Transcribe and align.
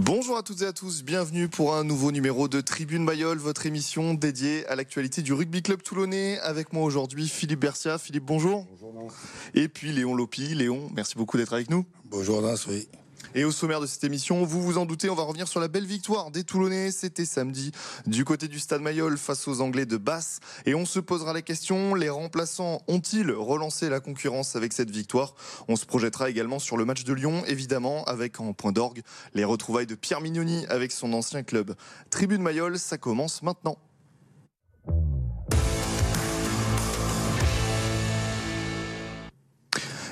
Bonjour 0.00 0.36
à 0.36 0.44
toutes 0.44 0.62
et 0.62 0.66
à 0.66 0.72
tous, 0.72 1.02
bienvenue 1.02 1.48
pour 1.48 1.74
un 1.74 1.82
nouveau 1.82 2.12
numéro 2.12 2.46
de 2.46 2.60
Tribune 2.60 3.02
Mayol, 3.02 3.36
votre 3.36 3.66
émission 3.66 4.14
dédiée 4.14 4.64
à 4.68 4.76
l'actualité 4.76 5.22
du 5.22 5.32
rugby 5.32 5.60
club 5.60 5.82
toulonnais. 5.82 6.38
Avec 6.38 6.72
moi 6.72 6.84
aujourd'hui 6.84 7.26
Philippe 7.26 7.58
Bercia. 7.58 7.98
Philippe, 7.98 8.22
bonjour. 8.24 8.64
Bonjour 8.80 9.08
Et 9.54 9.66
puis 9.66 9.90
Léon 9.90 10.14
Lopi. 10.14 10.54
Léon, 10.54 10.88
merci 10.94 11.16
beaucoup 11.16 11.36
d'être 11.36 11.52
avec 11.52 11.68
nous. 11.68 11.84
Bonjour 12.04 12.40
Nas, 12.40 12.64
oui. 12.68 12.86
Et 13.34 13.44
au 13.44 13.52
sommaire 13.52 13.80
de 13.80 13.86
cette 13.86 14.04
émission, 14.04 14.44
vous 14.44 14.62
vous 14.62 14.78
en 14.78 14.86
doutez, 14.86 15.10
on 15.10 15.14
va 15.14 15.22
revenir 15.22 15.48
sur 15.48 15.60
la 15.60 15.68
belle 15.68 15.84
victoire 15.84 16.30
des 16.30 16.44
Toulonnais. 16.44 16.90
C'était 16.90 17.24
samedi 17.24 17.72
du 18.06 18.24
côté 18.24 18.48
du 18.48 18.58
Stade 18.58 18.80
Mayol 18.80 19.18
face 19.18 19.46
aux 19.48 19.60
Anglais 19.60 19.86
de 19.86 19.96
Basse. 19.96 20.40
Et 20.66 20.74
on 20.74 20.86
se 20.86 20.98
posera 20.98 21.32
la 21.32 21.42
question, 21.42 21.94
les 21.94 22.08
remplaçants 22.08 22.82
ont-ils 22.88 23.30
relancé 23.30 23.88
la 23.88 24.00
concurrence 24.00 24.56
avec 24.56 24.72
cette 24.72 24.90
victoire? 24.90 25.34
On 25.68 25.76
se 25.76 25.84
projettera 25.84 26.30
également 26.30 26.58
sur 26.58 26.76
le 26.76 26.84
match 26.84 27.04
de 27.04 27.12
Lyon, 27.12 27.42
évidemment, 27.46 28.04
avec 28.04 28.40
en 28.40 28.52
point 28.52 28.72
d'orgue 28.72 29.02
les 29.34 29.44
retrouvailles 29.44 29.86
de 29.86 29.94
Pierre 29.94 30.20
Mignoni 30.20 30.66
avec 30.68 30.92
son 30.92 31.12
ancien 31.12 31.42
club. 31.42 31.74
Tribune 32.10 32.42
Mayol, 32.42 32.78
ça 32.78 32.98
commence 32.98 33.42
maintenant. 33.42 33.78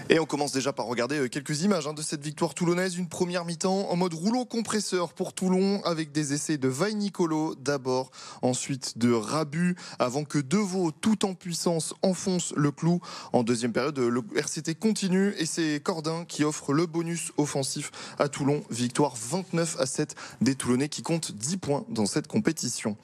Et 0.09 0.21
on 0.21 0.25
commence 0.25 0.53
déjà 0.53 0.73
par 0.73 0.87
regarder 0.87 1.19
euh, 1.19 1.29
quelques 1.29 1.63
images 1.63 1.89
hein, 1.89 1.93
de 1.93 2.01
cette 2.01 2.23
victoire 2.23 2.55
toulonnaise. 2.55 2.97
Une 2.97 3.09
première 3.09 3.45
mi-temps 3.45 3.91
en 3.91 3.97
mode 3.97 4.15
rouleau 4.15 4.45
compresseur 4.45 5.13
pour 5.13 5.33
Toulon 5.33 5.83
avec 5.85 6.13
des 6.13 6.33
essais 6.33 6.59
de 6.59 6.69
Vaille 6.69 6.95
Nicolo 6.95 7.57
d'abord, 7.57 8.13
ensuite 8.41 8.99
de 8.99 9.13
Rabu 9.13 9.75
avant 9.99 10.23
que 10.23 10.39
Deveau 10.39 10.93
tout 10.93 11.25
en 11.25 11.35
puissance 11.35 11.93
enfonce 12.03 12.55
le 12.57 12.71
clou. 12.71 13.01
En 13.33 13.43
deuxième 13.43 13.73
période, 13.73 13.99
le 13.99 14.23
RCT 14.37 14.77
continue 14.77 15.35
et 15.39 15.47
c'est 15.47 15.81
Cordin 15.83 16.25
qui 16.25 16.45
offre 16.45 16.73
le 16.73 16.87
bonus 16.87 17.33
offensif 17.37 17.91
à 18.21 18.29
Toulon. 18.29 18.63
Victoire 18.71 19.15
29 19.17 19.81
à 19.81 19.87
7 19.87 20.15
des 20.41 20.55
Toulonnais 20.55 20.89
qui 20.89 21.03
comptent 21.03 21.33
10 21.33 21.57
points 21.57 21.85
dans 21.89 22.07
cette 22.07 22.29
compétition. 22.29 22.97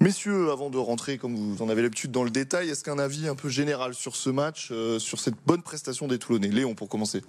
Messieurs, 0.00 0.50
avant 0.50 0.70
de 0.70 0.78
rentrer, 0.78 1.18
comme 1.18 1.34
vous 1.34 1.62
en 1.62 1.68
avez 1.68 1.82
l'habitude, 1.82 2.12
dans 2.12 2.22
le 2.22 2.30
détail, 2.30 2.68
est-ce 2.70 2.84
qu'un 2.84 2.98
avis 2.98 3.26
un 3.26 3.34
peu 3.34 3.48
général 3.48 3.94
sur 3.94 4.14
ce 4.14 4.30
match, 4.30 4.68
euh, 4.70 4.98
sur 4.98 5.18
cette 5.18 5.34
bonne 5.44 5.62
prestation 5.62 6.06
des 6.06 6.18
Toulonnais? 6.18 6.48
Léon, 6.48 6.74
pour 6.74 6.88
commencer. 6.88 7.22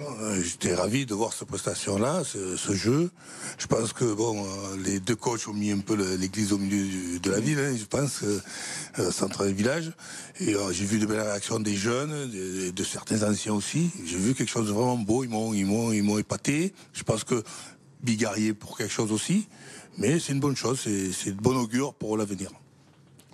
Euh, 0.00 0.42
j'étais 0.42 0.74
ravi 0.74 1.06
de 1.06 1.14
voir 1.14 1.32
cette 1.32 1.48
prestation-là, 1.48 2.22
ce, 2.24 2.74
jeu. 2.74 3.10
Je 3.58 3.66
pense 3.66 3.92
que 3.92 4.04
bon, 4.04 4.44
euh, 4.44 4.76
les 4.84 5.00
deux 5.00 5.14
coachs 5.14 5.46
ont 5.48 5.52
mis 5.52 5.70
un 5.70 5.78
peu 5.78 5.94
l'église 6.16 6.52
au 6.52 6.58
milieu 6.58 7.18
de 7.18 7.30
la 7.30 7.40
ville. 7.40 7.58
Hein, 7.58 7.76
je 7.78 7.84
pense, 7.84 8.22
euh, 8.22 9.10
centre 9.10 9.46
du 9.46 9.52
village. 9.52 9.92
Et 10.40 10.54
j'ai 10.72 10.84
vu 10.84 10.98
de 10.98 11.06
belles 11.06 11.20
réactions 11.20 11.60
des 11.60 11.76
jeunes, 11.76 12.30
de, 12.30 12.84
certains 12.84 13.22
anciens 13.28 13.54
aussi. 13.54 13.90
J'ai 14.06 14.16
vu 14.16 14.34
quelque 14.34 14.50
chose 14.50 14.68
de 14.68 14.72
vraiment 14.72 14.96
beau. 14.96 15.24
Ils 15.24 15.30
m'ont, 15.30 15.52
ils 15.52 15.66
m'ont, 15.66 15.92
ils 15.92 16.02
m'ont 16.02 16.18
épaté. 16.18 16.72
Je 16.92 17.02
pense 17.02 17.24
que 17.24 17.42
Bigarier 18.02 18.52
pour 18.52 18.76
quelque 18.76 18.92
chose 18.92 19.12
aussi. 19.12 19.46
Mais 19.98 20.18
c'est 20.18 20.32
une 20.32 20.40
bonne 20.40 20.56
chose, 20.56 20.80
c'est 20.80 21.36
de 21.36 21.40
bon 21.40 21.56
augure 21.56 21.94
pour 21.94 22.16
l'avenir. 22.16 22.50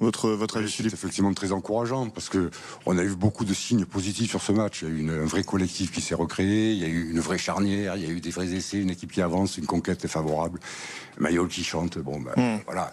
Votre, 0.01 0.31
votre 0.31 0.59
avis, 0.59 0.71
C'est 0.71 0.87
effectivement 0.87 1.35
très 1.35 1.51
encourageant 1.51 2.09
parce 2.09 2.29
que 2.29 2.51
on 2.87 2.97
a 2.99 3.03
eu 3.03 3.17
beaucoup 3.17 3.45
de 3.45 3.53
signes 3.53 3.85
positifs 3.85 4.31
sur 4.31 4.43
ce 4.43 4.53
match. 4.53 4.83
Il 4.83 4.89
y 4.89 4.91
a 4.93 4.95
eu 4.95 5.23
un 5.23 5.27
vrai 5.27 5.43
collectif 5.43 5.91
qui 5.91 6.01
s'est 6.01 6.15
recréé, 6.15 6.73
il 6.73 6.79
y 6.79 6.85
a 6.85 6.89
eu 6.89 7.11
une 7.11 7.19
vraie 7.19 7.39
charnière, 7.39 7.97
il 7.97 8.05
y 8.05 8.07
a 8.07 8.11
eu 8.11 8.21
des 8.21 8.31
vrais 8.31 8.53
essais, 8.53 8.79
une 8.79 8.91
équipe 8.91 9.11
qui 9.11 9.23
avance, 9.23 9.59
une 9.59 9.67
conquête 9.67 10.07
favorable, 10.07 10.61
Mayol 11.19 11.49
qui 11.49 11.65
chante. 11.65 11.99
Bon, 11.99 12.21
ben, 12.21 12.33
hmm. 12.37 12.61
voilà. 12.67 12.93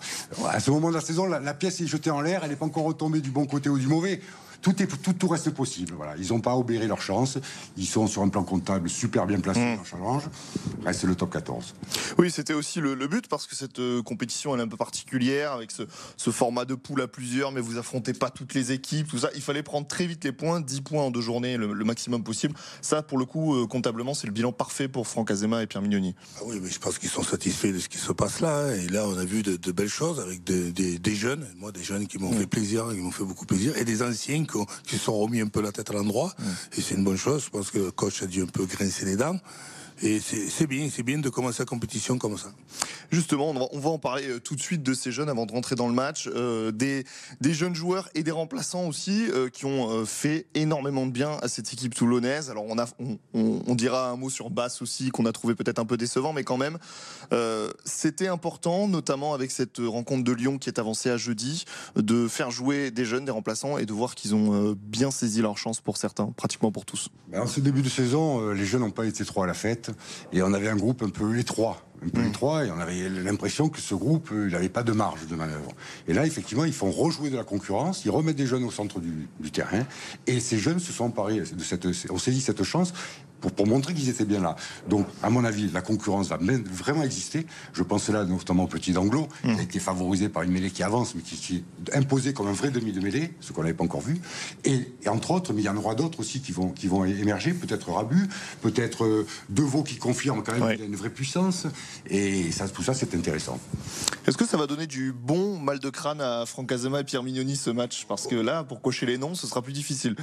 À 0.50 0.60
ce 0.60 0.72
moment 0.72 0.90
de 0.90 0.96
la 0.96 1.02
saison, 1.02 1.28
la, 1.28 1.40
la 1.40 1.54
pièce 1.54 1.80
est 1.80 1.88
jetée 1.88 2.10
en 2.10 2.22
l'air, 2.22 2.42
elle 2.44 2.50
n'est 2.50 2.56
pas 2.56 2.66
encore 2.66 2.86
retombée 2.86 3.22
du 3.22 3.30
bon 3.30 3.46
côté 3.46 3.70
ou 3.70 3.78
du 3.78 3.88
mauvais 3.88 4.20
tout, 4.66 4.82
est, 4.82 4.88
tout, 4.88 5.14
tout 5.14 5.28
reste 5.28 5.52
possible. 5.52 5.94
Voilà. 5.96 6.16
Ils 6.18 6.30
n'ont 6.30 6.42
pas 6.42 6.56
obéré 6.56 6.88
leur 6.88 7.00
chance. 7.00 7.38
Ils 7.78 7.86
sont 7.86 8.08
sur 8.08 8.24
un 8.24 8.30
plan 8.30 8.44
comptable 8.44 8.90
super 8.90 9.28
bien 9.28 9.40
placé 9.40 9.60
mmh. 9.60 9.78
dans 9.78 9.84
challenge. 9.84 10.24
Reste 10.84 11.04
le 11.04 11.14
top 11.14 11.32
14. 11.32 11.76
Oui, 12.18 12.32
c'était 12.32 12.54
aussi 12.54 12.82
le, 12.82 12.96
but 13.06 13.28
parce 13.28 13.46
que 13.46 13.56
cette 13.56 13.78
euh, 13.78 14.02
compétition 14.02 14.56
elle 14.56 14.62
est 14.62 14.64
un 14.64 14.68
peu 14.68 14.76
particulière 14.76 15.52
avec 15.52 15.70
ce, 15.70 15.84
ce, 16.18 16.32
format 16.32 16.66
de 16.66 16.74
poule 16.74 17.02
à 17.02 17.08
plusieurs, 17.08 17.52
mais 17.52 17.62
vous 17.62 17.78
affrontez 17.78 18.14
pas 18.14 18.32
toutes 18.32 18.56
les 18.56 18.72
équipes, 18.72 19.08
tout 19.08 19.20
ça. 19.20 19.30
Il 19.36 19.42
fallait 19.44 19.62
prendre 19.62 19.86
très 19.86 20.08
vite 20.08 20.24
les 20.24 20.32
points, 20.32 20.62
10 20.62 20.82
points 20.82 21.04
en 21.04 21.12
deux 21.12 21.22
journées, 21.22 21.58
le, 21.58 21.68
maximum 21.86 22.24
possible. 22.24 22.56
Ça, 22.82 23.04
pour 23.04 23.20
le 23.20 23.26
coup, 23.26 23.56
euh, 23.56 23.68
comptablement, 23.68 24.16
c'est 24.16 24.26
le 24.26 24.34
bilan 24.34 24.52
parfait 24.52 24.88
pour 24.88 25.06
Franck 25.06 25.30
Azema 25.30 25.62
et 25.62 25.68
Pierre 25.68 25.84
Mignoni. 25.84 26.16
Ah 26.38 26.42
oui, 26.48 26.60
mais 26.60 26.72
je 26.72 26.80
pense 26.80 26.98
qu'ils 26.98 27.10
sont 27.10 27.22
satisfaits 27.22 27.68
de 27.68 27.78
ce 27.78 27.88
qui 27.88 28.00
se 28.00 28.12
passe 28.12 28.40
là. 28.40 28.66
Hein. 28.66 28.72
Et 28.74 28.88
là, 28.88 29.06
on 29.08 29.16
a 29.16 29.26
vu 29.26 29.44
de, 29.44 29.72
belles 29.72 29.88
choses 29.90 30.20
avec 30.20 30.44
des 30.44 31.16
jeunes, 31.16 31.46
moi, 31.58 31.72
des 31.72 31.84
jeunes 31.84 32.08
qui 32.08 32.18
m'ont 32.18 32.32
mmh. 32.32 32.40
fait 32.40 32.48
plaisir, 32.48 32.88
qui 32.90 33.02
m'ont 33.02 33.12
fait 33.12 33.24
beaucoup 33.24 33.46
plaisir, 33.46 33.78
et 33.78 33.86
des 33.86 34.02
anciens 34.02 34.44
qui, 34.44 34.55
qui 34.86 34.98
sont 34.98 35.18
remis 35.18 35.42
un 35.42 35.48
peu 35.48 35.62
la 35.62 35.72
tête 35.72 35.90
à 35.90 35.94
l'endroit. 35.94 36.34
Et 36.78 36.82
c'est 36.82 36.96
une 36.96 37.04
bonne 37.04 37.18
chose. 37.18 37.44
Je 37.46 37.50
pense 37.50 37.72
que 37.72 37.80
le 37.80 37.92
coach 37.92 38.24
a 38.24 38.28
dû 38.28 38.42
un 38.44 38.48
peu 38.48 38.66
grincer 38.66 39.06
les 39.06 39.18
dents. 39.18 39.40
Et 40.02 40.20
c'est 40.20 40.68
bien, 40.68 40.90
c'est 40.92 41.04
bien 41.04 41.20
de 41.20 41.30
commencer 41.30 41.62
la 41.62 41.66
compétition 41.66 42.18
comme 42.18 42.38
ça. 42.38 42.52
Justement, 43.12 43.52
on 43.72 43.80
va, 43.80 43.90
en 43.90 43.98
parler 43.98 44.28
euh, 44.28 44.40
tout 44.40 44.56
de 44.56 44.62
suite 44.62 44.84
de 44.84 44.94
ces 44.94 45.12
jeunes 45.12 45.30
avant 45.30 45.46
de 45.46 45.54
rentrer 45.54 45.76
dans 45.76 45.88
le 45.88 45.94
match. 45.94 46.30
Euh, 46.34 46.72
des, 46.72 47.06
des, 47.40 47.54
jeunes 47.54 47.76
joueurs 47.76 48.10
et 48.14 48.24
des 48.24 48.32
remplaçants 48.32 48.88
aussi 48.88 49.28
euh, 49.30 49.48
qui 49.48 49.66
ont 49.66 50.06
fait 50.06 50.48
énormément 50.54 51.06
de 51.06 51.12
bien 51.12 51.38
à 51.42 51.48
cette 51.48 51.72
équipe 51.72 51.96
toulonnaise. 51.96 52.50
Alors 52.50 52.66
on, 52.68 52.78
a, 52.78 52.88
on, 53.34 53.76
dira 53.76 54.10
un 54.10 54.18
mot 54.18 54.30
sur 54.30 54.50
Basse 54.50 54.82
aussi 54.82 55.12
qu'on 55.12 55.26
a 55.26 55.32
trouvé 55.32 55.56
peut-être 55.56 55.80
un 55.80 55.86
peu 55.86 55.96
décevant, 55.96 56.34
mais 56.34 56.44
quand 56.44 56.58
même, 56.58 56.78
c'était 57.86 58.28
important, 58.28 58.88
notamment 58.88 59.34
avec 59.34 59.52
cette 59.52 59.78
rencontre 59.80 60.24
de 60.24 60.32
Lyon 60.32 60.58
qui 60.58 60.70
est 60.70 60.80
avancée 60.80 61.10
à 61.10 61.18
jeudi, 61.18 61.66
de 61.96 62.28
faire 62.28 62.52
jouer 62.52 62.92
des 62.92 63.06
jeunes, 63.06 63.26
des 63.26 63.32
remplaçants 63.32 63.78
et 63.78 63.86
de 63.86 63.94
voir 63.94 64.16
qu'ils 64.16 64.36
ont 64.36 64.76
bien 64.78 65.12
saisi 65.12 65.42
leur 65.42 65.58
chance 65.58 65.82
pour 65.82 65.98
certains, 65.98 66.28
pratiquement 66.36 66.72
pour 66.72 66.86
tous. 66.86 67.10
Ben, 67.30 67.42
en 67.42 67.48
ce 67.48 67.60
début 67.60 67.82
de 67.82 67.90
saison, 67.90 68.52
les 68.52 68.66
jeunes 68.66 68.82
n'ont 68.82 68.92
pas 68.92 69.06
été 69.06 69.26
trop 69.26 69.44
à 69.44 69.48
la 69.48 69.54
fête 69.54 69.85
et 70.32 70.42
on 70.42 70.54
avait 70.54 70.70
un 70.70 70.76
groupe 70.76 71.04
un 71.04 71.10
peu 71.10 71.38
étroit 71.38 71.82
un 72.04 72.10
peu 72.10 72.26
étroit 72.26 72.66
et 72.66 72.72
on 72.72 72.80
avait 72.80 73.10
l'impression 73.10 73.70
que 73.70 73.80
ce 73.80 73.96
groupe 73.96 74.30
il 74.32 74.48
n'avait 74.48 74.70
pas 74.70 74.84
de 74.84 74.92
marge 74.92 75.28
de 75.28 75.36
manœuvre. 75.36 75.72
Et 76.08 76.14
là, 76.14 76.26
effectivement, 76.26 76.66
ils 76.66 76.74
font 76.74 76.92
rejouer 76.92 77.30
de 77.30 77.38
la 77.38 77.44
concurrence, 77.44 78.06
ils 78.06 78.12
remettent 78.12 78.36
des 78.36 78.48
jeunes 78.48 78.64
au 78.64 78.72
centre 78.72 79.00
du, 79.00 79.52
terrain 79.52 79.86
et 80.28 80.40
ces 80.40 80.58
jeunes 80.58 80.80
se 80.80 80.92
sont 80.92 81.06
emparés 81.06 81.40
de 81.40 81.64
cette, 81.64 81.86
ont 82.10 82.18
saisi 82.18 82.42
cette 82.42 82.64
chance 82.64 82.94
pour, 83.42 83.68
montrer 83.68 83.94
qu'ils 83.94 84.10
étaient 84.10 84.26
bien 84.26 84.42
là. 84.42 84.56
Donc, 84.90 85.08
à 85.22 85.30
mon 85.30 85.44
avis, 85.44 85.70
la 85.72 85.82
concurrence 85.82 86.28
va 86.28 86.38
vraiment 86.72 87.04
exister. 87.04 87.46
Je 87.74 87.84
pense 87.84 88.10
là 88.10 88.26
notamment 88.26 88.64
au 88.64 88.68
petit 88.68 88.96
Anglo, 88.98 89.28
qui 89.42 89.50
a 89.50 89.54
mm. 89.54 89.60
été 89.60 89.80
favorisé 89.80 90.30
par 90.30 90.44
une 90.44 90.52
mêlée 90.52 90.72
qui 90.72 90.84
avance, 90.84 91.16
mais 91.16 91.22
qui 91.22 91.64
est 91.88 91.96
imposée 91.96 92.34
comme 92.34 92.48
un 92.48 92.54
vrai 92.54 92.72
demi 92.72 92.92
de 92.92 93.00
mêlée, 93.00 93.34
ce 93.40 93.54
qu'on 93.54 93.62
n'avait 93.62 93.74
pas 93.74 93.84
encore 93.84 94.02
vu. 94.02 94.20
Et, 94.64 94.88
entre 95.08 95.32
autres, 95.32 95.54
mais 95.54 95.62
il 95.62 95.66
y 95.66 95.70
en 95.70 95.78
aura 95.78 95.96
d'autres 95.96 96.20
aussi 96.20 96.42
qui 96.42 96.52
vont, 96.52 96.70
qui 96.70 96.88
vont 96.88 97.06
émerger, 97.06 97.54
peut-être 97.54 97.92
Rabu, 97.92 98.28
peut-être 98.62 99.06
euh, 99.06 99.28
Deveau 99.50 99.84
qui 99.84 99.98
confirme 99.98 100.44
quand 100.44 100.58
même 100.58 100.74
qu'il 100.74 100.82
a 100.82 100.86
une 100.86 100.96
vraie 100.96 101.10
puissance. 101.10 101.68
Et 102.08 102.52
ça, 102.52 102.68
tout 102.68 102.84
ça, 102.84 102.94
c'est 102.94 103.14
intéressant. 103.16 103.60
Est-ce 104.28 104.38
que 104.38 104.46
ça 104.46 104.58
va 104.58 104.68
donner 104.68 104.88
du 104.88 105.14
bon 105.14 105.60
mal 105.60 105.80
de 105.80 105.90
crâne 105.90 106.22
à 106.22 106.46
Franck 106.46 106.72
Azema 106.72 107.02
et 107.02 107.04
Pierre 107.04 107.24
Mignoni 107.24 107.56
ce 107.56 107.70
match? 107.70 108.06
Parce 108.08 108.28
que 108.28 108.36
là, 108.36 108.64
pour 108.64 108.82
cocher 108.82 109.06
les 109.06 109.18
noms, 109.18 109.36
ce 109.36 109.48
sera 109.48 109.62
plus 109.62 109.74
difficile. 109.74 110.16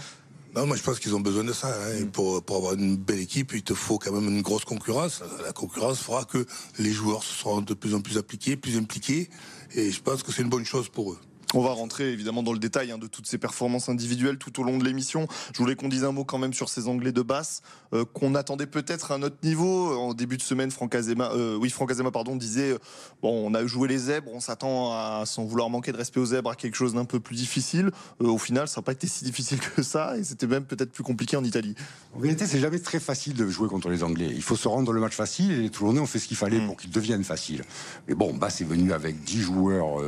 Non, 0.55 0.67
moi 0.67 0.77
je 0.77 0.83
pense 0.83 1.01
qu'ils 1.01 1.15
ont 1.15 1.21
besoin 1.21 1.45
de 1.45 1.53
ça. 1.53 1.69
Hein. 1.69 2.07
Pour, 2.13 2.43
pour, 2.45 2.57
avoir 2.57 2.75
une 2.75 2.97
belle 2.97 3.21
équipe, 3.21 3.53
il 3.55 3.63
te 3.63 3.73
faut 3.73 3.99
quand 3.99 4.13
même 4.13 4.29
une 4.29 4.43
grosse 4.43 4.67
concurrence. 4.67 5.23
La 5.43 5.53
concurrence 5.53 6.01
fera 6.01 6.25
que 6.25 6.47
les 6.79 6.93
joueurs 6.93 7.23
seront 7.23 7.63
de 7.63 7.73
plus 7.73 7.95
en 7.95 8.01
plus 8.01 8.19
appliqués, 8.19 8.57
plus 8.57 8.77
impliqués. 8.77 9.31
Et 9.75 9.91
je 9.91 10.03
pense 10.03 10.23
que 10.23 10.31
c'est 10.31 10.43
une 10.43 10.51
bonne 10.51 10.67
chose 10.67 10.91
pour 10.91 11.13
eux. 11.13 11.19
On 11.55 11.63
va 11.63 11.73
rentrer 11.73 12.13
évidemment 12.13 12.43
dans 12.43 12.53
le 12.53 12.59
détail 12.59 12.91
hein, 12.91 12.99
de 12.99 13.07
toutes 13.07 13.27
ces 13.27 13.39
performances 13.39 13.89
individuelles 13.89 14.39
tout 14.39 14.61
au 14.61 14.65
long 14.65 14.79
de 14.79 14.85
l'émission. 14.85 15.27
Je 15.53 15.59
voulais 15.59 15.77
qu'on 15.77 15.89
dise 15.89 16.05
un 16.05 16.13
mot 16.13 16.25
quand 16.25 16.39
même 16.39 16.55
sur 16.55 16.69
ces 16.69 16.89
Anglais 16.89 17.13
de 17.13 17.23
basse 17.23 17.63
euh, 17.93 18.05
qu'on 18.05 18.35
attendait 18.35 18.67
peut-être 18.67 19.13
à 19.13 19.17
un 19.17 19.23
autre 19.23 19.37
niveau. 19.43 19.95
En 19.99 20.15
début 20.15 20.37
de 20.37 20.43
semaine, 20.43 20.71
Franck 20.71 20.95
Azema, 20.95 21.31
euh, 21.33 21.57
oui, 21.57 21.71
Franck 21.71 21.91
Azema, 21.91 22.11
pardon, 22.11 22.37
disait 22.37 22.73
euh, 22.73 22.79
bon, 23.21 23.47
on 23.47 23.55
a 23.55 23.67
joué 23.67 23.89
les 23.89 23.99
zèbres, 23.99 24.31
on 24.33 24.41
s'attend 24.41 24.93
à, 24.93 25.25
sans 25.27 25.45
vouloir 25.45 25.69
manquer 25.69 25.93
de 25.93 25.97
respect 25.97 26.21
aux 26.21 26.27
zèbres, 26.27 26.51
à 26.51 26.55
quelque 26.55 26.77
chose 26.77 26.95
d'un 26.95 27.05
peu 27.05 27.21
plus 27.21 27.37
difficile. 27.37 27.91
au 28.21 28.39
final, 28.39 28.69
ça 28.69 28.81
n'a 28.81 28.85
pas 28.85 28.93
été 28.93 29.07
si 29.07 29.25
difficile 29.25 29.59
que 29.77 29.83
ça, 29.83 30.17
et 30.17 30.25
c'était 30.25 30.47
même 30.47 30.65
peut-être 30.65 30.93
plus 30.93 31.05
compliqué 31.05 31.37
en 31.37 31.45
Italie. 31.45 31.75
En 32.15 32.21
vérité, 32.21 32.47
c'est 32.47 32.61
jamais 32.61 32.79
très 32.79 33.01
facile 33.01 33.35
de 33.35 33.49
jouer 33.49 33.69
contre 33.69 33.89
les 33.89 34.03
Anglais. 34.03 34.31
Il 34.35 34.43
faut 34.43 34.57
se 34.57 34.69
rendre 34.69 34.93
le 34.93 35.01
match 35.01 35.15
facile, 35.15 35.53
et 35.53 35.57
les 35.59 35.71
Toulonnais 35.71 36.01
ont 36.01 36.07
fait 36.07 36.19
ce 36.19 36.29
qu'il 36.29 36.37
fallait 36.37 36.61
mm. 36.61 36.67
pour 36.67 36.77
qu'il 36.77 36.91
devienne 36.91 37.25
facile. 37.25 37.63
Mais 38.09 38.15
bon, 38.15 38.33
Basse 38.33 38.61
est 38.61 38.65
venu 38.65 38.93
avec 38.93 39.23
10 39.23 39.41
joueurs 39.41 40.01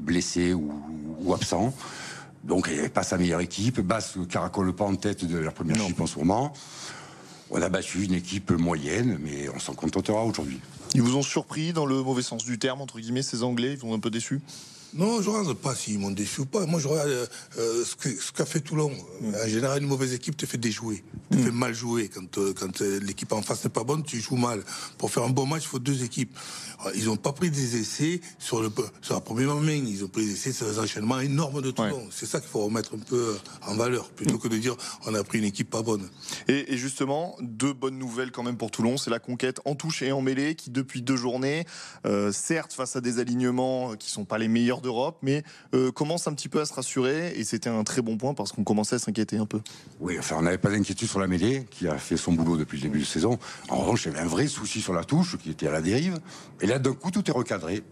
blessés 0.00 0.54
ou, 0.54 1.32
absents. 1.32 1.74
Donc 2.44 2.66
il 2.68 2.74
n'y 2.74 2.80
avait 2.80 2.88
pas 2.88 3.02
sa 3.02 3.16
meilleure 3.16 3.40
équipe. 3.40 3.80
Basse 3.80 4.18
caracole 4.28 4.74
pas 4.74 4.84
en 4.84 4.94
tête 4.94 5.24
de 5.24 5.38
la 5.38 5.50
première 5.50 5.76
équipe 5.82 6.00
en 6.00 6.06
ce 6.06 6.18
moment. 6.18 6.52
On 7.50 7.60
a 7.62 7.68
battu 7.68 8.04
une 8.04 8.14
équipe 8.14 8.50
moyenne, 8.50 9.18
mais 9.22 9.48
on 9.54 9.58
s'en 9.58 9.74
contentera 9.74 10.24
aujourd'hui. 10.24 10.60
Ils 10.94 11.02
vous 11.02 11.16
ont 11.16 11.22
surpris 11.22 11.72
dans 11.72 11.86
le 11.86 12.02
mauvais 12.02 12.22
sens 12.22 12.44
du 12.44 12.58
terme, 12.58 12.80
entre 12.80 13.00
guillemets, 13.00 13.22
ces 13.22 13.42
Anglais? 13.42 13.72
Ils 13.72 13.78
vous 13.78 13.88
ont 13.88 13.94
un 13.94 14.00
peu 14.00 14.10
déçus? 14.10 14.40
Non, 14.94 15.20
je 15.20 15.28
ne 15.28 15.34
regarde 15.34 15.56
pas 15.56 15.74
s'ils 15.74 15.98
m'ont 15.98 16.12
déçu 16.12 16.42
ou 16.42 16.46
pas. 16.46 16.66
Moi, 16.66 16.78
je 16.78 16.86
regarde 16.86 17.08
euh, 17.08 17.26
euh, 17.58 17.84
ce 17.84 18.32
qu'a 18.32 18.46
fait 18.46 18.60
Toulon. 18.60 18.92
En 19.22 19.48
général, 19.48 19.82
une 19.82 19.88
mauvaise 19.88 20.12
équipe 20.12 20.36
te 20.36 20.46
fait 20.46 20.58
déjouer, 20.58 21.02
te 21.30 21.36
fait 21.36 21.50
mal 21.50 21.74
jouer. 21.74 22.08
Quand, 22.08 22.38
euh, 22.38 22.54
quand 22.54 22.80
l'équipe 22.80 23.32
en 23.32 23.42
face 23.42 23.64
n'est 23.64 23.70
pas 23.70 23.82
bonne, 23.82 24.04
tu 24.04 24.20
joues 24.20 24.36
mal. 24.36 24.62
Pour 24.96 25.10
faire 25.10 25.24
un 25.24 25.30
bon 25.30 25.46
match, 25.46 25.64
il 25.64 25.68
faut 25.68 25.80
deux 25.80 26.04
équipes. 26.04 26.38
Ils 26.94 27.06
n'ont 27.06 27.16
pas 27.16 27.32
pris 27.32 27.50
des 27.50 27.76
essais 27.76 28.20
sur, 28.38 28.62
le, 28.62 28.70
sur 29.00 29.14
la 29.14 29.20
première 29.20 29.54
main. 29.56 29.72
Ils 29.72 30.04
ont 30.04 30.08
pris 30.08 30.26
des 30.26 30.32
essais 30.32 30.52
sur 30.52 30.68
les 30.68 30.78
enchaînements 30.78 31.18
énormes 31.18 31.60
de 31.60 31.70
Toulon. 31.70 32.06
C'est 32.10 32.26
ça 32.26 32.40
qu'il 32.40 32.50
faut 32.50 32.64
remettre 32.64 32.94
un 32.94 32.98
peu 32.98 33.36
en 33.66 33.74
valeur, 33.74 34.10
plutôt 34.10 34.38
que 34.38 34.48
de 34.48 34.58
dire 34.58 34.76
on 35.06 35.14
a 35.14 35.24
pris 35.24 35.38
une 35.38 35.44
équipe 35.44 35.70
pas 35.70 35.82
bonne. 35.82 36.08
Et, 36.46 36.72
et 36.74 36.76
justement, 36.76 37.36
deux 37.40 37.72
bonnes 37.72 37.98
nouvelles 37.98 38.30
quand 38.30 38.42
même 38.42 38.56
pour 38.56 38.70
Toulon. 38.70 38.96
C'est 38.96 39.10
la 39.10 39.18
conquête 39.18 39.60
en 39.64 39.74
touche 39.74 40.02
et 40.02 40.12
en 40.12 40.20
mêlée 40.20 40.54
qui, 40.54 40.70
depuis 40.70 41.02
deux 41.02 41.16
journées, 41.16 41.66
euh, 42.06 42.30
certes 42.32 42.72
face 42.72 42.96
à 42.96 43.00
des 43.00 43.18
alignements 43.18 43.96
qui 43.96 44.10
sont 44.10 44.24
pas 44.24 44.38
les 44.38 44.48
meilleurs 44.48 44.82
d'Europe, 44.84 45.18
mais 45.22 45.42
euh, 45.74 45.90
commence 45.90 46.28
un 46.28 46.34
petit 46.34 46.48
peu 46.48 46.60
à 46.60 46.66
se 46.66 46.72
rassurer. 46.72 47.32
Et 47.36 47.42
c'était 47.44 47.70
un 47.70 47.82
très 47.82 48.02
bon 48.02 48.16
point 48.16 48.34
parce 48.34 48.52
qu'on 48.52 48.62
commençait 48.62 48.96
à 48.96 48.98
s'inquiéter 49.00 49.36
un 49.36 49.46
peu. 49.46 49.60
Oui, 50.00 50.16
enfin, 50.18 50.36
on 50.38 50.42
n'avait 50.42 50.58
pas 50.58 50.70
d'inquiétude 50.70 51.08
sur 51.08 51.18
la 51.18 51.26
mêlée, 51.26 51.66
qui 51.70 51.88
a 51.88 51.98
fait 51.98 52.16
son 52.16 52.32
boulot 52.32 52.56
depuis 52.56 52.76
le 52.78 52.84
début 52.84 53.00
de 53.00 53.04
saison. 53.04 53.38
En 53.68 53.78
revanche, 53.78 54.04
il 54.04 54.12
y 54.12 54.14
avait 54.14 54.24
un 54.24 54.28
vrai 54.28 54.46
souci 54.46 54.80
sur 54.80 54.92
la 54.92 55.02
touche, 55.02 55.36
qui 55.38 55.50
était 55.50 55.66
à 55.66 55.72
la 55.72 55.82
dérive. 55.82 56.18
Et 56.60 56.66
là, 56.66 56.78
d'un 56.78 56.92
coup, 56.92 57.10
tout 57.10 57.28
est 57.28 57.34
recadré. 57.34 57.82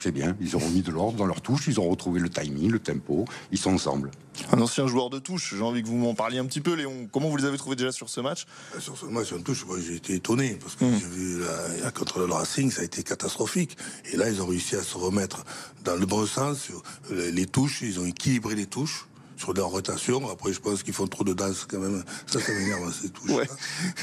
C'est 0.00 0.12
bien, 0.12 0.36
ils 0.40 0.56
ont 0.56 0.60
remis 0.60 0.82
de 0.82 0.92
l'ordre 0.92 1.18
dans 1.18 1.26
leur 1.26 1.40
touche, 1.40 1.66
ils 1.66 1.80
ont 1.80 1.88
retrouvé 1.88 2.20
le 2.20 2.28
timing, 2.28 2.70
le 2.70 2.78
tempo, 2.78 3.24
ils 3.50 3.58
sont 3.58 3.72
ensemble. 3.72 4.10
Un 4.52 4.60
ancien 4.60 4.86
joueur 4.86 5.10
de 5.10 5.18
touche, 5.18 5.54
j'ai 5.56 5.62
envie 5.62 5.82
que 5.82 5.88
vous 5.88 5.96
m'en 5.96 6.14
parliez 6.14 6.38
un 6.38 6.46
petit 6.46 6.60
peu, 6.60 6.74
Léon. 6.74 7.08
Comment 7.10 7.28
vous 7.28 7.36
les 7.36 7.44
avez 7.44 7.58
trouvés 7.58 7.74
déjà 7.74 7.90
sur 7.90 8.08
ce 8.08 8.20
match? 8.20 8.46
Euh, 8.76 8.80
Sur 8.80 8.96
ce 8.96 9.06
match, 9.06 9.32
en 9.32 9.40
touche, 9.40 9.64
j'ai 9.84 9.96
été 9.96 10.14
étonné, 10.14 10.56
parce 10.60 10.76
que 10.76 10.84
mmh. 10.84 10.98
j'ai 11.00 11.06
vu 11.06 11.40
la, 11.82 11.90
contre 11.90 12.20
le 12.20 12.26
Racing, 12.26 12.70
ça 12.70 12.82
a 12.82 12.84
été 12.84 13.02
catastrophique. 13.02 13.76
Et 14.12 14.16
là, 14.16 14.30
ils 14.30 14.40
ont 14.40 14.46
réussi 14.46 14.76
à 14.76 14.82
se 14.82 14.96
remettre 14.96 15.44
dans 15.84 15.96
le 15.96 16.06
bon 16.06 16.26
sens. 16.26 16.68
Les 17.10 17.46
touches, 17.46 17.82
ils 17.82 17.98
ont 17.98 18.04
équilibré 18.04 18.54
les 18.54 18.66
touches 18.66 19.06
sur 19.38 19.54
leur 19.54 19.68
rotation. 19.68 20.28
Après, 20.30 20.52
je 20.52 20.60
pense 20.60 20.82
qu'ils 20.82 20.92
font 20.92 21.06
trop 21.06 21.24
de 21.24 21.32
danse 21.32 21.64
quand 21.68 21.78
même. 21.78 22.04
Ça, 22.26 22.40
ça 22.40 22.52
m'énerve, 22.52 22.92
c'est 23.00 23.12
tout. 23.12 23.22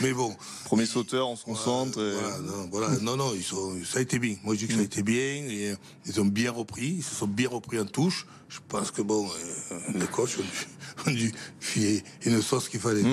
Mais 0.02 0.14
bon. 0.14 0.36
Premier 0.64 0.86
sauteur, 0.86 1.30
on 1.30 1.36
se 1.36 1.44
concentre. 1.44 2.02
Voilà, 2.72 2.90
non, 3.02 3.18
non, 3.18 3.34
ils 3.36 3.44
sont, 3.44 3.76
ça 3.86 4.00
a 4.00 4.02
été 4.02 4.18
bien. 4.18 4.36
Moi, 4.44 4.56
je 4.56 4.62
dis 4.62 4.68
que 4.68 4.74
ça 4.74 4.80
a 4.80 4.82
mm. 4.82 4.86
été 4.86 5.04
bien. 5.04 5.18
Et, 5.20 5.76
ils 6.06 6.22
ont 6.22 6.26
bien 6.26 6.52
repris. 6.52 6.88
Ils 6.98 7.04
se 7.04 7.14
sont 7.14 7.28
bien 7.28 7.50
repris 7.50 7.80
en 7.80 7.86
touche. 7.86 8.26
Je 8.48 8.60
pense 8.68 8.92
que 8.92 9.02
bon, 9.02 9.28
euh, 9.28 9.80
les 9.96 10.08
coachs 10.08 10.38
ont 11.06 11.12
dû, 11.12 11.34
fier 11.60 12.04
une 12.26 12.42
sauce 12.42 12.70
qu'il 12.70 12.80
fallait. 12.80 13.04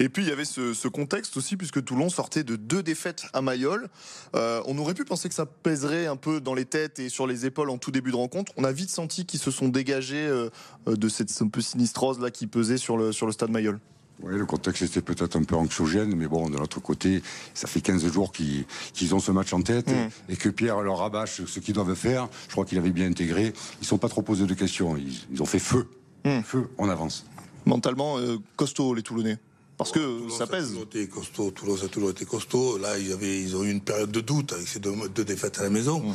Et 0.00 0.08
puis 0.08 0.24
il 0.24 0.28
y 0.28 0.32
avait 0.32 0.44
ce, 0.44 0.88
contexte 0.88 1.36
aussi, 1.36 1.56
puisque 1.56 1.84
Toulon 1.84 2.08
sortait 2.08 2.44
de 2.44 2.56
deux 2.56 2.82
défaites 2.82 3.24
à 3.32 3.42
Mayol. 3.42 3.88
Euh, 4.34 4.62
on 4.66 4.78
aurait 4.78 4.94
pu 4.94 5.04
penser 5.04 5.28
que 5.28 5.34
ça 5.34 5.46
pèserait 5.46 6.06
un 6.06 6.16
peu 6.16 6.40
dans 6.40 6.54
les 6.54 6.64
têtes 6.64 6.98
et 6.98 7.08
sur 7.08 7.26
les 7.26 7.46
épaules 7.46 7.70
en 7.70 7.78
tout 7.78 7.90
début 7.90 8.10
de 8.10 8.16
rencontre. 8.16 8.52
On 8.56 8.64
a 8.64 8.72
vite 8.72 8.90
senti 8.90 9.26
qu'ils 9.26 9.40
se 9.40 9.50
sont 9.50 9.68
dégagés 9.68 10.26
euh, 10.26 10.50
de 10.86 11.08
cette 11.08 11.30
un 11.40 11.48
peu 11.48 11.60
sinistrose 11.60 12.20
là 12.20 12.30
qui 12.30 12.46
pesait 12.46 12.78
sur 12.78 12.96
le, 12.96 13.12
sur 13.12 13.26
le 13.26 13.32
stade 13.32 13.50
Mayol. 13.50 13.78
Oui, 14.22 14.38
le 14.38 14.46
contexte 14.46 14.82
était 14.82 15.02
peut-être 15.02 15.36
un 15.36 15.42
peu 15.42 15.56
anxiogène, 15.56 16.14
mais 16.16 16.26
bon, 16.26 16.48
de 16.48 16.56
l'autre 16.56 16.80
côté, 16.80 17.22
ça 17.52 17.66
fait 17.66 17.82
15 17.82 18.10
jours 18.10 18.32
qu'ils 18.32 19.14
ont 19.14 19.18
ce 19.18 19.30
match 19.30 19.52
en 19.52 19.60
tête 19.60 19.88
mm. 19.88 20.32
et 20.32 20.36
que 20.36 20.48
Pierre 20.48 20.80
leur 20.80 20.98
rabâche 20.98 21.44
ce 21.44 21.60
qu'ils 21.60 21.74
doivent 21.74 21.94
faire. 21.94 22.28
Je 22.46 22.52
crois 22.52 22.64
qu'il 22.64 22.78
avait 22.78 22.90
bien 22.90 23.08
intégré. 23.08 23.52
Ils 23.78 23.82
ne 23.82 23.86
sont 23.86 23.98
pas 23.98 24.08
trop 24.08 24.22
posés 24.22 24.46
de 24.46 24.54
questions. 24.54 24.96
Ils, 24.96 25.42
ont 25.42 25.46
fait 25.46 25.58
feu. 25.58 25.86
Mm. 26.24 26.40
Feu, 26.42 26.68
on 26.78 26.88
avance 26.88 27.26
mentalement 27.66 28.18
euh, 28.18 28.38
costaud 28.56 28.94
les 28.94 29.02
Toulonnais 29.02 29.38
parce 29.76 29.92
que 29.92 30.30
ça 30.30 30.46
pèse. 30.46 30.74
été 30.74 31.06
costaud, 31.06 31.50
Toulouse 31.50 31.84
a 31.84 31.88
toujours 31.88 32.10
été 32.10 32.24
costaud. 32.24 32.78
Là, 32.78 32.98
ils, 32.98 33.12
avaient, 33.12 33.42
ils 33.42 33.54
ont 33.56 33.62
eu 33.62 33.70
une 33.70 33.82
période 33.82 34.10
de 34.10 34.20
doute 34.20 34.54
avec 34.54 34.66
ces 34.66 34.78
deux, 34.78 34.94
défaites 35.24 35.58
à 35.58 35.64
la 35.64 35.70
maison. 35.70 36.00
Mm. 36.00 36.14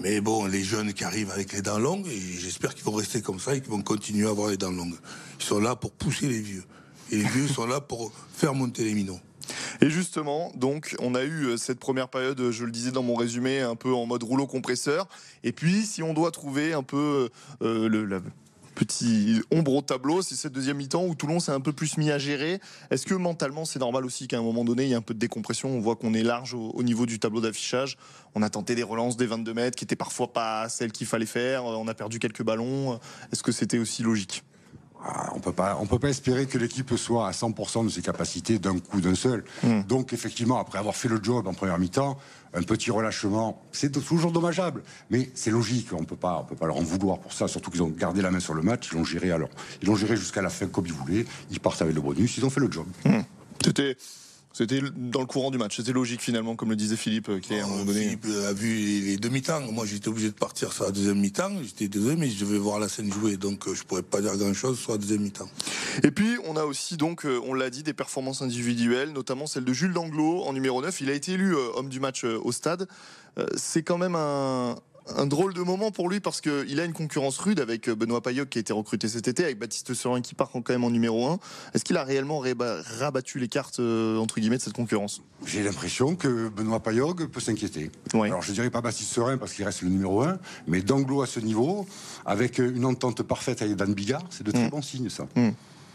Mais 0.00 0.20
bon, 0.20 0.46
les 0.46 0.62
jeunes 0.62 0.92
qui 0.92 1.04
arrivent 1.04 1.30
avec 1.30 1.52
les 1.52 1.62
dents 1.62 1.78
longues, 1.78 2.06
j'espère 2.08 2.74
qu'ils 2.74 2.84
vont 2.84 2.92
rester 2.92 3.20
comme 3.20 3.38
ça 3.38 3.54
et 3.54 3.60
qu'ils 3.60 3.70
vont 3.70 3.82
continuer 3.82 4.26
à 4.26 4.30
avoir 4.30 4.48
les 4.48 4.56
dents 4.56 4.70
longues. 4.70 4.96
Ils 5.38 5.44
sont 5.44 5.60
là 5.60 5.76
pour 5.76 5.92
pousser 5.92 6.26
les 6.28 6.40
vieux. 6.40 6.64
Et 7.10 7.16
les 7.16 7.24
vieux 7.24 7.46
sont 7.46 7.66
là 7.66 7.80
pour 7.80 8.12
faire 8.32 8.54
monter 8.54 8.84
les 8.84 8.94
minots. 8.94 9.20
Et 9.80 9.90
justement, 9.90 10.52
donc, 10.56 10.94
on 11.00 11.14
a 11.14 11.22
eu 11.22 11.46
euh, 11.46 11.56
cette 11.56 11.78
première 11.78 12.08
période, 12.08 12.50
je 12.50 12.64
le 12.64 12.70
disais 12.70 12.90
dans 12.90 13.02
mon 13.02 13.14
résumé, 13.14 13.60
un 13.60 13.76
peu 13.76 13.92
en 13.94 14.06
mode 14.06 14.22
rouleau 14.22 14.46
compresseur. 14.46 15.08
Et 15.42 15.52
puis, 15.52 15.86
si 15.86 16.02
on 16.02 16.14
doit 16.14 16.30
trouver 16.30 16.74
un 16.74 16.82
peu 16.82 17.30
euh, 17.62 17.88
le, 17.88 18.20
petit 18.78 19.42
ombre 19.50 19.74
au 19.74 19.82
tableau. 19.82 20.22
C'est 20.22 20.36
cette 20.36 20.52
deuxième 20.52 20.76
mi-temps 20.76 21.04
où 21.04 21.14
Toulon 21.16 21.40
s'est 21.40 21.50
un 21.50 21.60
peu 21.60 21.72
plus 21.72 21.96
mis 21.96 22.12
à 22.12 22.18
gérer. 22.18 22.60
Est-ce 22.90 23.06
que 23.06 23.14
mentalement, 23.14 23.64
c'est 23.64 23.80
normal 23.80 24.04
aussi 24.04 24.28
qu'à 24.28 24.38
un 24.38 24.42
moment 24.42 24.64
donné, 24.64 24.84
il 24.84 24.88
y 24.90 24.92
ait 24.92 24.96
un 24.96 25.02
peu 25.02 25.14
de 25.14 25.18
décompression 25.18 25.68
On 25.70 25.80
voit 25.80 25.96
qu'on 25.96 26.14
est 26.14 26.22
large 26.22 26.54
au, 26.54 26.82
niveau 26.84 27.04
du 27.04 27.18
tableau 27.18 27.40
d'affichage? 27.40 27.98
On 28.36 28.42
a 28.42 28.50
tenté 28.50 28.76
des 28.76 28.84
relances 28.84 29.16
des 29.16 29.26
22 29.26 29.52
mètres 29.52 29.76
qui 29.76 29.84
n'étaient 29.84 29.96
parfois 29.96 30.32
pas 30.32 30.68
celles 30.68 30.92
qu'il 30.92 31.08
fallait 31.08 31.26
faire. 31.26 31.64
On 31.64 31.88
a 31.88 31.94
perdu 31.94 32.20
quelques 32.20 32.44
ballons. 32.44 33.00
Est-ce 33.32 33.42
que 33.42 33.52
c'était 33.52 33.78
aussi 33.78 34.04
logique? 34.04 34.44
On 35.34 35.40
peut 35.40 35.52
pas, 35.52 35.78
on 35.80 35.86
peut 35.86 35.98
pas 35.98 36.08
espérer 36.08 36.46
que 36.46 36.58
l'équipe 36.58 36.94
soit 36.96 37.28
à 37.28 37.30
100% 37.30 37.84
de 37.84 37.88
ses 37.88 38.02
capacités 38.02 38.58
d'un 38.58 38.78
coup 38.78 39.00
d'un 39.00 39.14
seul. 39.14 39.44
Hmm. 39.62 39.82
Donc 39.82 40.12
effectivement, 40.12 40.58
après 40.58 40.78
avoir 40.78 40.96
fait 40.96 41.08
le 41.08 41.22
job 41.22 41.46
en 41.46 41.54
première 41.54 41.78
mi-temps, 41.78 42.18
un 42.54 42.62
petit 42.62 42.90
relâchement, 42.90 43.62
c'est 43.72 43.92
toujours 43.92 44.32
dommageable, 44.32 44.82
mais 45.10 45.30
c'est 45.34 45.50
logique. 45.50 45.88
On 45.92 46.04
peut 46.04 46.16
pas, 46.16 46.40
on 46.40 46.44
peut 46.44 46.56
pas 46.56 46.66
leur 46.66 46.76
en 46.76 46.82
vouloir 46.82 47.18
pour 47.18 47.32
ça. 47.32 47.46
Surtout 47.46 47.70
qu'ils 47.70 47.82
ont 47.82 47.88
gardé 47.88 48.22
la 48.22 48.30
main 48.30 48.40
sur 48.40 48.54
le 48.54 48.62
match, 48.62 48.88
ils 48.90 48.96
l'ont 48.96 49.04
géré 49.04 49.30
alors, 49.30 49.50
ils 49.82 49.88
l'ont 49.88 49.96
géré 49.96 50.16
jusqu'à 50.16 50.42
la 50.42 50.50
fin 50.50 50.66
comme 50.66 50.86
ils 50.86 50.92
voulaient. 50.92 51.26
Ils 51.50 51.60
partent 51.60 51.82
avec 51.82 51.94
le 51.94 52.00
bonus, 52.00 52.36
ils 52.38 52.44
ont 52.44 52.50
fait 52.50 52.60
le 52.60 52.70
job. 52.70 52.86
Hmm. 53.04 53.20
C'était 53.64 53.96
c'était 54.58 54.80
dans 54.96 55.20
le 55.20 55.26
courant 55.26 55.52
du 55.52 55.58
match. 55.58 55.76
C'était 55.76 55.92
logique 55.92 56.20
finalement, 56.20 56.56
comme 56.56 56.70
le 56.70 56.74
disait 56.74 56.96
Philippe, 56.96 57.28
euh, 57.28 57.38
qui 57.38 57.54
est 57.54 57.60
à 57.60 57.64
un 57.64 57.68
moment 57.68 57.84
donné. 57.84 58.00
Philippe 58.00 58.26
a 58.44 58.52
vu 58.52 58.74
les 59.02 59.16
demi-temps. 59.16 59.60
Moi, 59.70 59.86
j'étais 59.86 60.08
obligé 60.08 60.30
de 60.30 60.34
partir 60.34 60.72
sur 60.72 60.82
la 60.82 60.90
deuxième 60.90 61.20
mi-temps. 61.20 61.52
J'étais 61.62 61.86
désolé, 61.86 62.16
mais 62.16 62.28
je 62.28 62.44
devais 62.44 62.58
voir 62.58 62.80
la 62.80 62.88
scène 62.88 63.12
jouer, 63.12 63.36
donc 63.36 63.68
euh, 63.68 63.74
je 63.76 63.84
pourrais 63.84 64.02
pas 64.02 64.20
dire 64.20 64.36
grand-chose 64.36 64.76
sur 64.76 64.90
la 64.90 64.98
deuxième 64.98 65.20
mi-temps. 65.20 65.48
Et 66.02 66.10
puis, 66.10 66.38
on 66.44 66.56
a 66.56 66.64
aussi 66.64 66.96
donc, 66.96 67.24
euh, 67.24 67.40
on 67.46 67.54
l'a 67.54 67.70
dit, 67.70 67.84
des 67.84 67.92
performances 67.92 68.42
individuelles, 68.42 69.12
notamment 69.12 69.46
celle 69.46 69.64
de 69.64 69.72
Jules 69.72 69.92
Danglot 69.92 70.42
en 70.42 70.52
numéro 70.52 70.82
9. 70.82 71.00
Il 71.02 71.10
a 71.10 71.14
été 71.14 71.34
élu 71.34 71.54
homme 71.54 71.88
du 71.88 72.00
match 72.00 72.24
au 72.24 72.50
stade. 72.50 72.88
C'est 73.56 73.84
quand 73.84 73.98
même 73.98 74.16
un, 74.16 74.74
un 75.16 75.26
drôle 75.26 75.54
de 75.54 75.62
moment 75.62 75.90
pour 75.90 76.08
lui 76.08 76.20
parce 76.20 76.40
qu'il 76.40 76.80
a 76.80 76.84
une 76.84 76.92
concurrence 76.92 77.38
rude 77.38 77.60
avec 77.60 77.88
euh, 77.88 77.94
Benoît 77.94 78.20
Payoc 78.20 78.48
qui 78.48 78.58
a 78.58 78.60
été 78.60 78.72
recruté 78.72 79.08
cet 79.08 79.28
été, 79.28 79.44
avec 79.44 79.58
Baptiste 79.58 79.94
Serin 79.94 80.20
qui 80.20 80.34
part 80.34 80.50
quand 80.50 80.70
même 80.70 80.84
en 80.84 80.90
numéro 80.90 81.26
1. 81.26 81.38
Est-ce 81.74 81.84
qu'il 81.84 81.96
a 81.96 82.04
réellement 82.04 82.42
rabattu 82.98 83.38
les 83.38 83.48
cartes 83.48 83.80
euh, 83.80 84.18
entre 84.18 84.40
guillemets 84.40 84.58
de 84.58 84.62
cette 84.62 84.74
concurrence? 84.74 85.22
J'ai 85.46 85.62
l'impression 85.62 86.16
que 86.16 86.48
Benoît 86.48 86.80
Payoc 86.80 87.26
peut 87.26 87.40
s'inquiéter. 87.40 87.90
Alors 88.14 88.42
je 88.42 88.52
dirais 88.52 88.70
pas 88.70 88.80
Baptiste 88.80 89.12
Serin 89.12 89.38
parce 89.38 89.52
qu'il 89.52 89.64
reste 89.64 89.82
le 89.82 89.88
numéro 89.88 90.22
1, 90.22 90.38
mais 90.66 90.80
d'Anglo 90.80 91.22
à 91.22 91.26
ce 91.26 91.40
niveau, 91.40 91.86
avec 92.26 92.58
une 92.58 92.84
entente 92.84 93.22
parfaite 93.22 93.62
avec 93.62 93.76
Dan 93.76 93.94
Bigard, 93.94 94.24
c'est 94.30 94.44
de 94.44 94.50
très 94.50 94.66
mm. 94.66 94.70
bons 94.70 94.82
signes 94.82 95.10
ça. 95.10 95.26
Mm. 95.36 95.50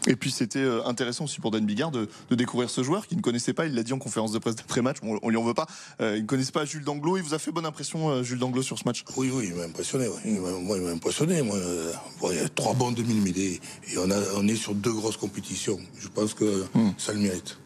Et 0.06 0.16
puis 0.16 0.30
c'était 0.30 0.58
euh, 0.58 0.84
intéressant 0.84 1.24
aussi 1.24 1.40
pour 1.40 1.50
Dan 1.50 1.64
Bigard 1.64 1.90
de, 1.90 2.08
découvrir 2.30 2.68
ce 2.68 2.82
joueur 2.82 3.06
qui 3.06 3.16
ne 3.16 3.22
connaissait 3.22 3.52
pas, 3.52 3.66
il 3.66 3.74
l'a 3.74 3.82
dit 3.82 3.92
en 3.92 3.98
conférence 3.98 4.32
de 4.32 4.38
presse 4.38 4.56
d'après-match, 4.56 4.98
on, 5.02 5.18
on 5.22 5.28
lui 5.30 5.36
en 5.36 5.44
veut 5.44 5.54
pas, 5.54 5.66
euh, 6.00 6.16
il 6.16 6.22
ne 6.22 6.26
connaissait 6.26 6.52
pas 6.52 6.64
Jules 6.64 6.84
Danglo, 6.84 7.16
il 7.16 7.22
vous 7.22 7.34
a 7.34 7.38
fait 7.38 7.52
bonne 7.52 7.66
impression 7.66 8.10
euh, 8.10 8.22
Jules 8.22 8.38
Danglo 8.38 8.62
sur 8.62 8.78
ce 8.78 8.84
match? 8.84 9.04
Oui, 9.16 9.30
oui, 9.32 9.46
il 9.48 9.54
m'a 9.54 9.64
impressionné, 9.64 10.08
moi 10.08 10.76
il 10.76 10.82
m'a 10.82 10.90
impressionné, 10.90 11.42
moi, 11.42 11.58
il 12.30 12.36
y 12.36 12.40
a 12.40 12.48
trois 12.48 12.74
bons 12.74 12.92
demi-mêlées 12.92 13.60
et 13.92 13.98
on, 13.98 14.10
a, 14.10 14.18
on 14.36 14.46
est 14.48 14.56
sur 14.56 14.74
deux 14.74 14.92
grosses 14.92 15.16
compétitions, 15.16 15.78
je 15.98 16.08
pense 16.08 16.34
que 16.34 16.64
hmm. 16.74 16.92
ça 16.98 17.12
le 17.12 17.20
mérite. 17.20 17.58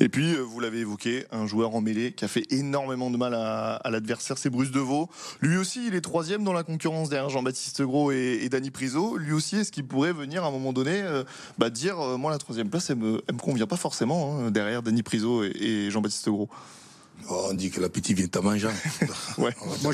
Et 0.00 0.08
puis, 0.08 0.34
euh, 0.34 0.40
vous 0.40 0.60
l'avez 0.60 0.80
évoqué, 0.80 1.24
un 1.32 1.46
joueur 1.46 1.74
en 1.74 1.80
mêlée 1.80 2.12
qui 2.12 2.24
a 2.24 2.28
fait 2.28 2.44
énormément 2.50 3.10
de 3.10 3.16
mal 3.16 3.34
à, 3.34 3.80
l'adversaire, 3.90 4.38
c'est 4.38 4.50
Bruce 4.50 4.70
Deveau. 4.70 5.08
Lui 5.40 5.56
aussi, 5.56 5.86
il 5.86 5.94
est 5.94 6.00
troisième 6.00 6.44
dans 6.44 6.52
la 6.52 6.62
concurrence 6.62 7.08
derrière 7.08 7.30
Jean-Baptiste 7.30 7.82
Gros 7.82 8.12
et, 8.12 8.40
et 8.42 8.48
Dany 8.48 8.70
Priso. 8.70 9.16
Lui 9.16 9.32
aussi, 9.32 9.56
est-ce 9.56 9.72
qu'il 9.72 9.86
pourrait 9.86 10.12
venir 10.12 10.44
à 10.44 10.48
un 10.48 10.50
moment 10.50 10.72
donné 10.72 11.02
euh, 11.02 11.24
bah, 11.58 11.70
dire, 11.70 11.98
euh, 12.00 12.16
moi, 12.16 12.30
la 12.30 12.38
troisième 12.38 12.68
place, 12.68 12.90
elle 12.90 12.96
me, 12.96 13.22
me 13.32 13.38
convient 13.38 13.66
pas 13.66 13.76
forcément 13.76 14.38
hein, 14.38 14.50
derrière 14.50 14.82
Dany 14.82 15.02
Priso 15.02 15.44
et 15.44 15.90
Jean-Baptiste 15.90 16.28
Gros? 16.28 16.48
Oh, 17.28 17.48
on 17.50 17.54
dit 17.54 17.70
que 17.70 17.80
l'appétit 17.80 18.14
vient 18.14 18.28
à 18.34 18.40
manger. 18.40 18.68
ouais. 19.38 19.54
Moi, 19.82 19.92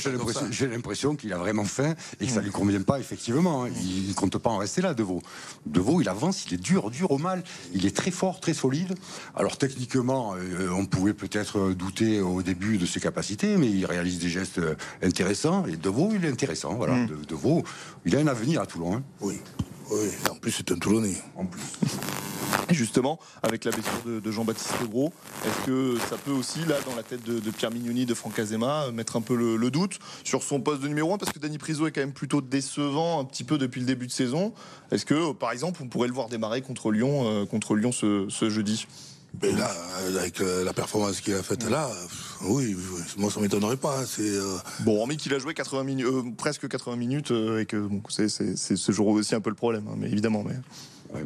j'ai 0.50 0.66
l'impression 0.66 1.16
qu'il 1.16 1.32
a 1.32 1.38
vraiment 1.38 1.64
faim 1.64 1.94
et 2.20 2.26
que 2.26 2.32
ça 2.32 2.40
ne 2.40 2.44
lui 2.44 2.50
convient 2.50 2.82
pas, 2.82 2.98
effectivement. 2.98 3.64
Hein. 3.64 3.70
Il 3.82 4.08
ne 4.08 4.12
compte 4.12 4.36
pas 4.38 4.50
en 4.50 4.58
rester 4.58 4.82
là, 4.82 4.92
Deveau. 4.92 5.22
Deveau, 5.64 6.00
il 6.00 6.08
avance, 6.08 6.44
il 6.46 6.54
est 6.54 6.62
dur, 6.62 6.90
dur 6.90 7.10
au 7.10 7.18
mal. 7.18 7.42
Il 7.72 7.86
est 7.86 7.96
très 7.96 8.10
fort, 8.10 8.40
très 8.40 8.54
solide. 8.54 8.94
Alors, 9.34 9.56
techniquement, 9.56 10.34
euh, 10.36 10.68
on 10.70 10.84
pouvait 10.84 11.14
peut-être 11.14 11.72
douter 11.72 12.20
au 12.20 12.42
début 12.42 12.76
de 12.76 12.86
ses 12.86 13.00
capacités, 13.00 13.56
mais 13.56 13.70
il 13.70 13.86
réalise 13.86 14.18
des 14.18 14.28
gestes 14.28 14.58
euh, 14.58 14.74
intéressants. 15.02 15.64
Et 15.66 15.76
Deveau, 15.76 16.12
il 16.14 16.24
est 16.24 16.30
intéressant. 16.30 16.74
Voilà. 16.74 16.94
Mm. 16.94 17.24
Deveau, 17.28 17.62
il 18.04 18.14
a 18.16 18.20
un 18.20 18.26
avenir 18.26 18.60
à 18.60 18.66
Toulon. 18.66 18.96
Hein. 18.96 19.02
Oui. 19.20 19.38
Oui, 19.90 20.08
en 20.30 20.34
plus, 20.36 20.52
c'est 20.52 20.70
un 20.72 20.76
Toulonnais. 20.76 21.16
En 21.36 21.44
plus. 21.44 21.62
Justement, 22.70 23.18
avec 23.42 23.64
la 23.64 23.70
blessure 23.70 24.02
de, 24.04 24.30
Jean-Baptiste 24.30 24.74
Gros, 24.88 25.12
est-ce 25.44 25.66
que 25.66 25.98
ça 26.08 26.16
peut 26.16 26.32
aussi, 26.32 26.60
là, 26.66 26.76
dans 26.88 26.96
la 26.96 27.02
tête 27.02 27.22
de, 27.24 27.50
Pierre 27.50 27.70
Mignoni, 27.70 28.06
de 28.06 28.14
Franck 28.14 28.38
Azema, 28.38 28.90
mettre 28.92 29.16
un 29.16 29.20
peu 29.20 29.34
le, 29.36 29.70
doute 29.70 29.98
sur 30.24 30.42
son 30.42 30.60
poste 30.60 30.82
de 30.82 30.88
numéro 30.88 31.14
1 31.14 31.18
Parce 31.18 31.32
que 31.32 31.38
Danny 31.38 31.58
Priso 31.58 31.86
est 31.86 31.92
quand 31.92 32.00
même 32.00 32.12
plutôt 32.12 32.40
décevant 32.40 33.20
un 33.20 33.24
petit 33.24 33.44
peu 33.44 33.58
depuis 33.58 33.80
le 33.80 33.86
début 33.86 34.06
de 34.06 34.12
saison. 34.12 34.52
Est-ce 34.90 35.06
que, 35.06 35.32
par 35.32 35.52
exemple, 35.52 35.80
on 35.82 35.88
pourrait 35.88 36.08
le 36.08 36.14
voir 36.14 36.28
démarrer 36.28 36.60
contre 36.60 36.90
Lyon, 36.90 37.22
euh, 37.26 37.46
contre 37.46 37.74
Lyon 37.74 37.92
ce, 37.92 38.28
jeudi? 38.50 38.86
Mais 39.40 39.52
là, 39.52 39.70
avec 40.06 40.40
la 40.40 40.74
performance 40.74 41.22
qu'il 41.22 41.32
a 41.32 41.42
faite 41.42 41.68
là, 41.70 41.90
oui, 42.42 42.76
moi 43.16 43.30
ça 43.30 43.40
m'étonnerait 43.40 43.78
pas. 43.78 44.00
Hein, 44.00 44.04
c'est 44.06 44.38
bon, 44.80 45.00
hormis 45.00 45.16
qu'il 45.16 45.32
a 45.32 45.38
joué 45.38 45.54
80 45.54 45.84
minutes, 45.84 46.36
presque 46.36 46.68
80 46.68 46.96
minutes, 46.96 47.32
et 47.58 47.64
que 47.64 47.78
bon, 47.78 48.02
c'est 48.10 48.28
ce 48.28 48.92
jour 48.92 49.06
aussi 49.06 49.34
un 49.34 49.40
peu 49.40 49.48
le 49.48 49.56
problème, 49.56 49.86
hein, 49.88 49.94
mais 49.96 50.08
évidemment. 50.08 50.44
Mais 50.46 50.56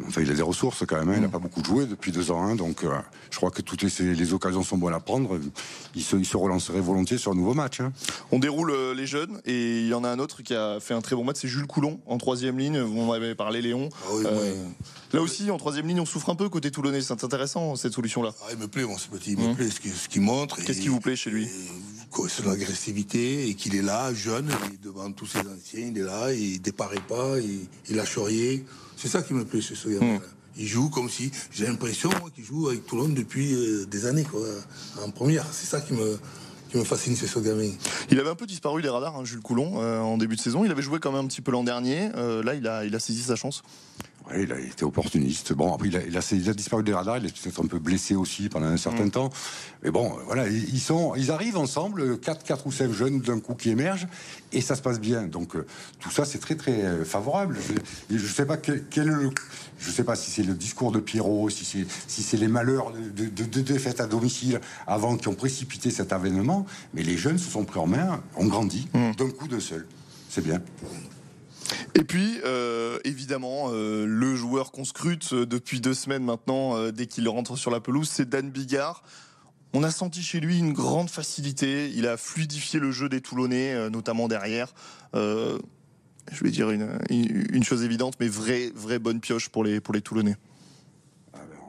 enfin, 0.08 0.22
il 0.22 0.30
a 0.30 0.34
des 0.34 0.42
ressources 0.42 0.84
quand 0.86 0.96
même. 0.96 1.08
Hein. 1.08 1.14
Il 1.16 1.20
n'a 1.22 1.28
mm. 1.28 1.32
pas 1.32 1.38
beaucoup 1.38 1.62
joué 1.64 1.86
depuis 1.86 2.12
deux 2.12 2.30
ans. 2.30 2.42
Hein, 2.42 2.56
donc, 2.56 2.84
euh, 2.84 2.90
je 3.30 3.36
crois 3.36 3.50
que 3.50 3.62
toutes 3.62 3.82
les, 3.82 4.32
occasions 4.32 4.62
sont 4.62 4.78
bonnes 4.78 4.94
à 4.94 5.00
prendre. 5.00 5.38
Il 5.94 6.02
se, 6.02 6.16
il 6.16 6.26
se 6.26 6.36
relancerait 6.36 6.80
volontiers 6.80 7.18
sur 7.18 7.32
un 7.32 7.34
nouveau 7.34 7.54
match. 7.54 7.80
Hein. 7.80 7.92
On 8.32 8.38
déroule 8.38 8.70
euh, 8.70 8.94
les 8.94 9.06
jeunes 9.06 9.40
et 9.44 9.80
il 9.80 9.88
y 9.88 9.94
en 9.94 10.04
a 10.04 10.08
un 10.08 10.18
autre 10.18 10.42
qui 10.42 10.54
a 10.54 10.80
fait 10.80 10.94
un 10.94 11.00
très 11.00 11.16
bon 11.16 11.24
match. 11.24 11.36
C'est 11.40 11.48
Jules 11.48 11.66
Coulon 11.66 12.00
en 12.06 12.18
troisième 12.18 12.58
ligne. 12.58 12.80
Vous 12.80 13.00
en 13.00 13.12
avez 13.12 13.34
parlé, 13.34 13.62
Léon. 13.62 13.88
Ah 14.04 14.26
euh, 14.26 14.64
là 15.12 15.22
aussi, 15.22 15.50
en 15.50 15.58
troisième 15.58 15.86
ligne, 15.86 16.00
on 16.00 16.06
souffre 16.06 16.30
un 16.30 16.36
peu 16.36 16.48
côté 16.48 16.70
toulonnais. 16.70 17.00
C'est 17.00 17.24
intéressant 17.24 17.76
cette 17.76 17.92
solution-là. 17.92 18.32
Ah, 18.42 18.48
il 18.52 18.58
me 18.58 18.68
plaît, 18.68 18.84
mon 18.84 18.96
petit. 18.96 19.32
Il 19.32 19.38
me 19.38 19.52
mm. 19.52 19.56
plaît 19.56 19.70
ce 19.70 20.08
qu'il 20.08 20.22
montre. 20.22 20.56
Qu'est-ce 20.62 20.80
qui 20.80 20.88
vous 20.88 21.00
plaît 21.00 21.16
chez 21.16 21.30
lui? 21.30 21.48
C'est 22.28 22.44
l'agressivité 22.44 23.48
et 23.48 23.54
qu'il 23.54 23.74
est 23.74 23.82
là, 23.82 24.12
jeune, 24.14 24.48
devant 24.82 25.12
tous 25.12 25.26
ses 25.26 25.40
anciens, 25.40 25.86
il 25.88 25.98
est 25.98 26.02
là, 26.02 26.32
il 26.32 26.60
déparait 26.60 27.02
pas, 27.08 27.38
il, 27.38 27.66
il 27.88 27.96
lâche 27.96 28.18
rien. 28.18 28.58
C'est 28.96 29.08
ça 29.08 29.22
qui 29.22 29.34
me 29.34 29.44
plaît 29.44 29.60
chez 29.60 29.74
ce 29.74 29.88
gars. 29.88 30.04
Mm. 30.04 30.20
Il 30.58 30.66
joue 30.66 30.88
comme 30.88 31.10
si, 31.10 31.30
j'ai 31.52 31.66
l'impression 31.66 32.08
qu'il 32.34 32.44
joue 32.44 32.68
avec 32.68 32.86
Toulon 32.86 33.10
depuis 33.10 33.52
euh, 33.52 33.84
des 33.84 34.06
années, 34.06 34.24
quoi, 34.24 34.40
en 35.04 35.10
première. 35.10 35.44
C'est 35.52 35.66
ça 35.66 35.82
qui 35.82 35.92
me, 35.92 36.18
qui 36.70 36.78
me 36.78 36.84
fascine 36.84 37.14
chez 37.14 37.26
ce 37.26 37.38
gamin. 37.38 37.70
Il 38.10 38.18
avait 38.18 38.30
un 38.30 38.34
peu 38.34 38.46
disparu 38.46 38.80
des 38.80 38.88
radars, 38.88 39.16
hein, 39.16 39.24
Jules 39.24 39.40
Coulon, 39.40 39.82
euh, 39.82 40.00
en 40.00 40.16
début 40.16 40.36
de 40.36 40.40
saison. 40.40 40.64
Il 40.64 40.70
avait 40.70 40.82
joué 40.82 40.98
quand 40.98 41.12
même 41.12 41.24
un 41.24 41.28
petit 41.28 41.42
peu 41.42 41.52
l'an 41.52 41.62
dernier. 41.62 42.08
Euh, 42.16 42.42
là, 42.42 42.54
il 42.54 42.66
a, 42.66 42.86
il 42.86 42.94
a 42.94 43.00
saisi 43.00 43.22
sa 43.22 43.36
chance. 43.36 43.62
Il 44.34 44.52
a 44.52 44.58
été 44.58 44.84
opportuniste. 44.84 45.52
Bon, 45.52 45.72
après, 45.72 45.88
il 45.88 45.96
a, 45.96 46.00
il 46.04 46.48
a, 46.48 46.54
disparu 46.54 46.82
des 46.82 46.92
radars. 46.92 47.18
Il 47.18 47.26
est 47.26 47.42
peut-être 47.42 47.62
un 47.62 47.66
peu 47.66 47.78
blessé 47.78 48.16
aussi 48.16 48.48
pendant 48.48 48.66
un 48.66 48.76
certain 48.76 49.04
mm. 49.04 49.10
temps. 49.10 49.30
Mais 49.84 49.90
bon, 49.90 50.16
voilà, 50.26 50.48
ils, 50.48 50.80
sont, 50.80 51.14
ils 51.14 51.30
arrivent 51.30 51.56
ensemble, 51.56 52.18
4, 52.18 52.44
4 52.44 52.66
ou 52.66 52.72
5 52.72 52.92
jeunes 52.92 53.20
d'un 53.20 53.38
coup 53.38 53.54
qui 53.54 53.70
émergent, 53.70 54.08
et 54.52 54.60
ça 54.60 54.74
se 54.74 54.82
passe 54.82 54.98
bien. 54.98 55.22
Donc, 55.22 55.54
euh, 55.54 55.64
tout 56.00 56.10
ça, 56.10 56.24
c'est 56.24 56.38
très, 56.38 56.56
très 56.56 56.82
euh, 56.82 57.04
favorable. 57.04 57.56
Je 58.10 58.14
ne 58.14 58.18
sais 58.18 58.46
pas 58.46 58.56
quel, 58.56 59.30
je 59.78 59.90
sais 59.90 60.04
pas 60.04 60.16
si 60.16 60.30
c'est 60.30 60.42
le 60.42 60.54
discours 60.54 60.90
de 60.90 60.98
Pierrot, 60.98 61.48
si 61.50 61.64
c'est 61.64 61.86
si 62.08 62.22
c'est 62.22 62.36
les 62.36 62.48
malheurs 62.48 62.92
de, 62.92 63.26
de, 63.26 63.60
défaites 63.60 64.00
à 64.00 64.06
domicile 64.06 64.60
avant 64.86 65.16
qui 65.16 65.28
ont 65.28 65.34
précipité 65.34 65.90
cet 65.90 66.12
avènement, 66.12 66.66
mais 66.94 67.02
les 67.02 67.16
jeunes 67.16 67.38
se 67.38 67.50
sont 67.50 67.64
pris 67.64 67.78
en 67.78 67.86
main, 67.86 68.22
ont 68.36 68.46
grandi 68.46 68.88
mm. 68.92 69.12
d'un 69.16 69.30
coup 69.30 69.46
de 69.46 69.60
seul. 69.60 69.86
C'est 70.28 70.42
bien. 70.42 70.60
Et 71.94 72.04
puis, 72.04 72.40
euh, 72.44 72.98
évidemment, 73.04 73.70
euh, 73.70 74.06
le 74.06 74.36
joueur 74.36 74.72
qu'on 74.72 74.84
scrute 74.84 75.32
euh, 75.32 75.46
depuis 75.46 75.80
deux 75.80 75.94
semaines 75.94 76.24
maintenant, 76.24 76.90
dès 76.90 77.06
qu'il 77.06 77.28
rentre 77.28 77.56
sur 77.56 77.70
la 77.70 77.80
pelouse, 77.80 78.08
c'est 78.08 78.28
Dan 78.28 78.50
Bigard. 78.50 79.02
On 79.72 79.82
a 79.82 79.90
senti 79.90 80.22
chez 80.22 80.40
lui 80.40 80.58
une 80.58 80.72
grande 80.72 81.10
facilité. 81.10 81.90
Il 81.94 82.06
a 82.06 82.16
fluidifié 82.16 82.80
le 82.80 82.90
jeu 82.90 83.08
des 83.08 83.20
Toulonnais, 83.20 83.90
notamment 83.90 84.28
derrière. 84.28 84.72
je 85.12 85.58
vais 86.42 86.50
dire 86.50 86.70
une, 86.70 87.64
chose 87.64 87.82
évidente, 87.82 88.14
mais 88.20 88.28
vraie, 88.28 88.70
vraie 88.74 88.98
bonne 88.98 89.20
pioche 89.20 89.48
pour 89.48 89.64
les, 89.64 89.80
pour 89.80 89.92
les 89.92 90.00
Toulonnais. 90.00 90.36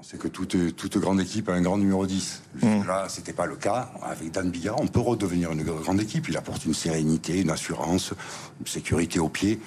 C'est 0.04 0.18
que 0.18 0.28
toute, 0.28 0.76
toute, 0.76 0.98
grande 0.98 1.20
équipe 1.20 1.50
a 1.50 1.54
un 1.54 1.62
grand 1.62 1.78
numéro 1.78 2.06
10. 2.06 2.42
Mmh. 2.62 2.88
Là, 2.88 3.08
c'était 3.10 3.34
pas 3.34 3.46
le 3.46 3.56
cas. 3.56 3.92
Avec 4.04 4.32
Dan 4.32 4.50
Bigard, 4.50 4.80
on 4.80 4.88
peut 4.88 5.00
redevenir 5.00 5.52
une 5.52 5.64
grande 5.64 6.00
équipe. 6.00 6.30
Il 6.30 6.38
apporte 6.38 6.66
une 6.66 6.74
sérénité, 6.74 7.42
une 7.42 7.50
assurance, 7.50 8.14
une 8.60 8.68
sécurité 8.68 9.20
au 9.20 9.30
pied 9.30 9.60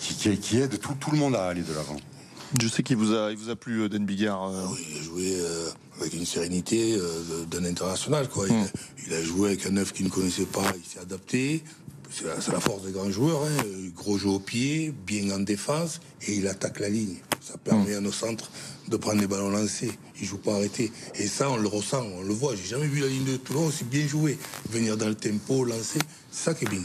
qui, 0.00 0.58
aide 0.58 0.78
tout, 0.78 0.94
tout, 0.98 1.10
le 1.10 1.18
monde 1.18 1.34
à 1.34 1.46
aller 1.46 1.62
de 1.62 1.72
l'avant. 1.72 1.96
Je 2.60 2.68
sais 2.68 2.82
qu'il 2.82 2.96
vous 2.96 3.12
a, 3.12 3.32
il 3.32 3.36
vous 3.36 3.50
a 3.50 3.56
plu, 3.56 3.82
euh, 3.82 3.88
Den 3.88 4.04
Bigard. 4.04 4.48
Euh. 4.48 4.66
Oui, 4.70 4.86
il 4.90 4.98
a 4.98 5.02
joué 5.02 5.40
euh, 5.40 5.68
avec 6.00 6.14
une 6.14 6.26
sérénité 6.26 6.96
d'un 7.50 7.64
international. 7.64 8.28
Quoi. 8.28 8.46
Hmm. 8.46 8.66
Il, 9.06 9.14
a, 9.14 9.22
joué 9.22 9.50
avec 9.50 9.66
un 9.66 9.70
neuf 9.70 9.92
qu'il 9.92 10.06
ne 10.06 10.10
connaissait 10.10 10.46
pas, 10.46 10.72
il 10.76 10.84
s'est 10.84 11.00
adapté. 11.00 11.62
C'est 12.10 12.52
la, 12.52 12.60
force 12.60 12.82
des 12.84 12.92
grands 12.92 13.10
joueurs. 13.10 13.42
Hein. 13.44 13.64
Gros 13.94 14.18
jeu 14.18 14.28
au 14.28 14.38
pied, 14.38 14.92
bien 15.06 15.30
en 15.34 15.40
défense, 15.40 16.00
et 16.26 16.34
il 16.34 16.46
attaque 16.48 16.80
la 16.80 16.88
ligne. 16.88 17.16
Ça 17.40 17.58
permet 17.58 17.94
à 17.94 18.00
nos 18.00 18.12
centres 18.12 18.50
de 18.88 18.96
prendre 18.96 19.20
les 19.20 19.26
ballons 19.26 19.50
lancés. 19.50 19.92
Il 20.20 20.26
joue 20.26 20.38
pas 20.38 20.54
arrêté. 20.54 20.90
Et 21.16 21.26
ça, 21.26 21.50
on 21.50 21.56
le 21.56 21.68
ressent, 21.68 22.04
on 22.18 22.22
le 22.22 22.34
voit. 22.34 22.54
J'ai 22.56 22.68
jamais 22.68 22.86
vu 22.86 23.00
la 23.00 23.08
ligne 23.08 23.24
de 23.24 23.36
Toulon 23.36 23.66
aussi 23.66 23.84
bien 23.84 24.06
jouer. 24.06 24.38
Venir 24.70 24.96
dans 24.96 25.08
le 25.08 25.14
tempo, 25.14 25.64
lancer, 25.64 25.98
c'est 26.30 26.44
ça 26.44 26.54
qui 26.54 26.64
est 26.64 26.68
bien. 26.68 26.80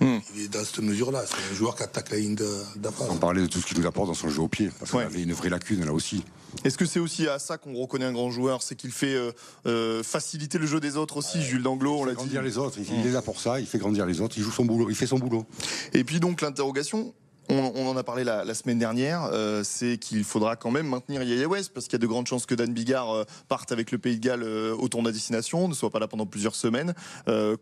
Hmm. 0.00 0.18
Il 0.34 0.42
est 0.42 0.48
dans 0.48 0.64
cette 0.64 0.80
mesure-là. 0.80 1.24
C'est 1.26 1.52
un 1.52 1.56
joueur 1.56 1.74
qui 1.74 1.82
attaque 1.82 2.10
la 2.10 2.18
ligne 2.18 2.36
d'affaires. 2.76 3.08
On 3.10 3.16
parlait 3.16 3.42
de 3.42 3.46
tout 3.46 3.60
ce 3.60 3.66
qu'il 3.66 3.78
nous 3.78 3.86
apporte 3.86 4.08
dans 4.08 4.14
son 4.14 4.28
jeu 4.28 4.40
au 4.40 4.48
pied. 4.48 4.70
Parce 4.78 4.90
qu'il 4.90 5.00
avait 5.00 5.22
une 5.22 5.32
vraie 5.32 5.50
lacune 5.50 5.84
là 5.84 5.92
aussi. 5.92 6.24
Est-ce 6.64 6.78
que 6.78 6.86
c'est 6.86 7.00
aussi 7.00 7.28
à 7.28 7.38
ça 7.38 7.58
qu'on 7.58 7.74
reconnaît 7.74 8.04
un 8.04 8.12
grand 8.12 8.30
joueur 8.30 8.62
C'est 8.62 8.74
qu'il 8.74 8.90
fait 8.90 9.14
euh, 9.14 9.32
euh, 9.66 10.02
faciliter 10.02 10.58
le 10.58 10.66
jeu 10.66 10.80
des 10.80 10.96
autres 10.96 11.16
aussi, 11.18 11.42
Jules 11.42 11.62
Danglo, 11.62 11.98
on 11.98 12.04
l'a 12.04 12.12
dit. 12.12 12.16
grandir 12.16 12.42
les 12.42 12.58
autres, 12.58 12.78
il, 12.78 13.06
est 13.06 13.10
là 13.10 13.22
pour 13.22 13.40
ça, 13.40 13.60
il 13.60 13.66
fait 13.66 13.78
grandir 13.78 14.06
les 14.06 14.20
autres, 14.20 14.36
il 14.38 14.42
joue 14.42 14.50
son 14.50 14.64
boulot, 14.64 14.90
il 14.90 14.96
fait 14.96 15.06
son 15.06 15.18
boulot. 15.18 15.46
Et 15.92 16.04
puis 16.04 16.20
donc 16.20 16.40
l'interrogation, 16.40 17.14
on, 17.50 17.86
en 17.86 17.96
a 17.96 18.02
parlé 18.02 18.24
la, 18.24 18.54
semaine 18.54 18.78
dernière, 18.78 19.28
euh, 19.32 19.62
c'est 19.64 19.98
qu'il 19.98 20.24
faudra 20.24 20.56
quand 20.56 20.70
même 20.70 20.86
maintenir 20.86 21.22
Yaya 21.22 21.48
West 21.48 21.72
parce 21.72 21.86
qu'il 21.86 21.94
y 21.94 21.96
a 21.96 22.00
de 22.00 22.06
grandes 22.06 22.26
chances 22.26 22.46
que 22.46 22.54
Dan 22.54 22.72
Bigard 22.72 23.10
euh, 23.10 23.24
parte 23.48 23.72
avec 23.72 23.90
le 23.90 23.98
Pays 23.98 24.18
de 24.18 24.24
Galles 24.24 24.42
euh, 24.42 24.74
au 24.74 24.88
tour 24.88 25.02
de 25.02 25.10
destination, 25.10 25.68
ne 25.68 25.74
soit 25.74 25.90
pas 25.90 25.98
là 25.98 26.08
pendant 26.08 26.26
plusieurs 26.26 26.54
semaines. 26.54 26.94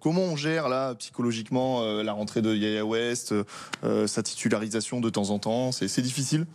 comment 0.01 0.23
on 0.23 0.37
gère 0.37 0.69
là 0.69 0.95
psychologiquement 0.97 2.03
la 2.03 2.13
rentrée 2.13 2.43
de 2.43 2.55
Yaya 2.55 2.85
West, 2.85 3.35
sa 4.07 4.23
titularisation 4.23 5.01
de 5.01 5.11
temps 5.11 5.31
en 5.31 5.39
temps 5.39 5.73
C'est 5.73 6.01
difficile? 6.01 6.47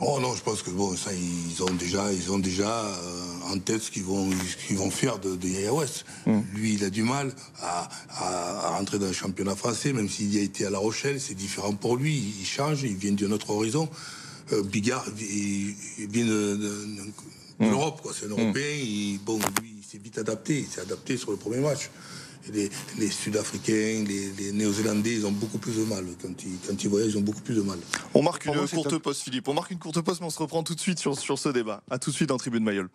Oh 0.00 0.20
non, 0.20 0.34
je 0.36 0.42
pense 0.42 0.62
que 0.62 0.70
bon, 0.70 0.96
ça, 0.96 1.10
ils 1.12 1.60
ont 1.62 1.74
déjà, 1.74 2.12
ils 2.12 2.30
ont 2.30 2.38
déjà 2.38 2.84
euh, 2.84 3.52
en 3.52 3.58
tête 3.58 3.82
ce 3.82 3.90
qu'ils 3.90 4.04
vont, 4.04 4.30
vont 4.70 4.90
faire 4.90 5.18
de, 5.18 5.34
de 5.34 5.48
Yaya 5.48 5.74
West. 5.74 6.04
Mm. 6.24 6.38
Lui, 6.54 6.74
il 6.74 6.84
a 6.84 6.90
du 6.90 7.02
mal 7.02 7.32
à, 7.60 7.88
à, 8.10 8.68
rentrer 8.70 9.00
dans 9.00 9.06
le 9.06 9.12
championnat 9.12 9.56
français, 9.56 9.92
même 9.92 10.08
s'il 10.08 10.32
y 10.32 10.38
a 10.38 10.42
été 10.42 10.64
à 10.66 10.70
La 10.70 10.78
Rochelle, 10.78 11.20
c'est 11.20 11.34
différent 11.34 11.72
pour 11.72 11.96
lui. 11.96 12.32
Il 12.38 12.46
change, 12.46 12.84
il 12.84 12.94
vient 12.94 13.12
d'un 13.12 13.32
autre 13.32 13.50
horizon. 13.50 13.88
Euh, 14.52 14.62
Bigard, 14.62 15.04
il, 15.18 15.74
vient 16.06 16.26
de, 16.26 16.56
de, 16.56 16.86
mm. 17.58 17.70
l'Europe, 17.70 18.00
quoi. 18.00 18.12
C'est 18.16 18.26
un 18.26 18.30
Européen. 18.30 18.76
Mm. 18.76 18.84
Il, 18.84 19.20
bon, 19.24 19.38
lui, 19.60 19.74
il 19.78 19.84
s'est 19.84 19.98
vite 19.98 20.18
adapté. 20.18 20.60
Il 20.60 20.66
s'est 20.66 20.82
adapté 20.82 21.16
sur 21.16 21.32
le 21.32 21.38
premier 21.38 21.58
match 21.58 21.90
les, 22.52 23.10
Sud-Africains, 23.10 24.04
les, 24.06 24.52
Néo-Zélandais, 24.52 25.14
ils 25.14 25.26
ont 25.26 25.32
beaucoup 25.32 25.58
plus 25.58 25.76
de 25.76 25.84
mal. 25.84 26.04
Quand 26.20 26.42
ils, 26.44 26.58
quand 26.66 26.82
ils 26.82 26.88
voyagent, 26.88 27.12
ils 27.12 27.18
ont 27.18 27.22
beaucoup 27.22 27.40
plus 27.40 27.54
de 27.54 27.62
mal. 27.62 27.78
On 28.14 28.22
marque 28.22 28.46
une 28.46 28.54
courte 28.54 28.98
pause, 28.98 29.18
Philippe. 29.18 29.48
On 29.48 29.54
marque 29.54 29.70
une 29.70 29.78
courte 29.78 30.00
pause, 30.00 30.20
mais 30.20 30.26
on 30.26 30.30
se 30.30 30.38
reprend 30.38 30.62
tout 30.62 30.74
de 30.74 30.80
suite 30.80 30.98
sur, 30.98 31.18
sur 31.18 31.38
ce 31.38 31.48
débat. 31.48 31.82
A 31.90 31.98
tout 31.98 32.10
de 32.10 32.16
suite 32.16 32.30
en 32.30 32.36
Tribune 32.36 32.64
Mayol. 32.64 32.88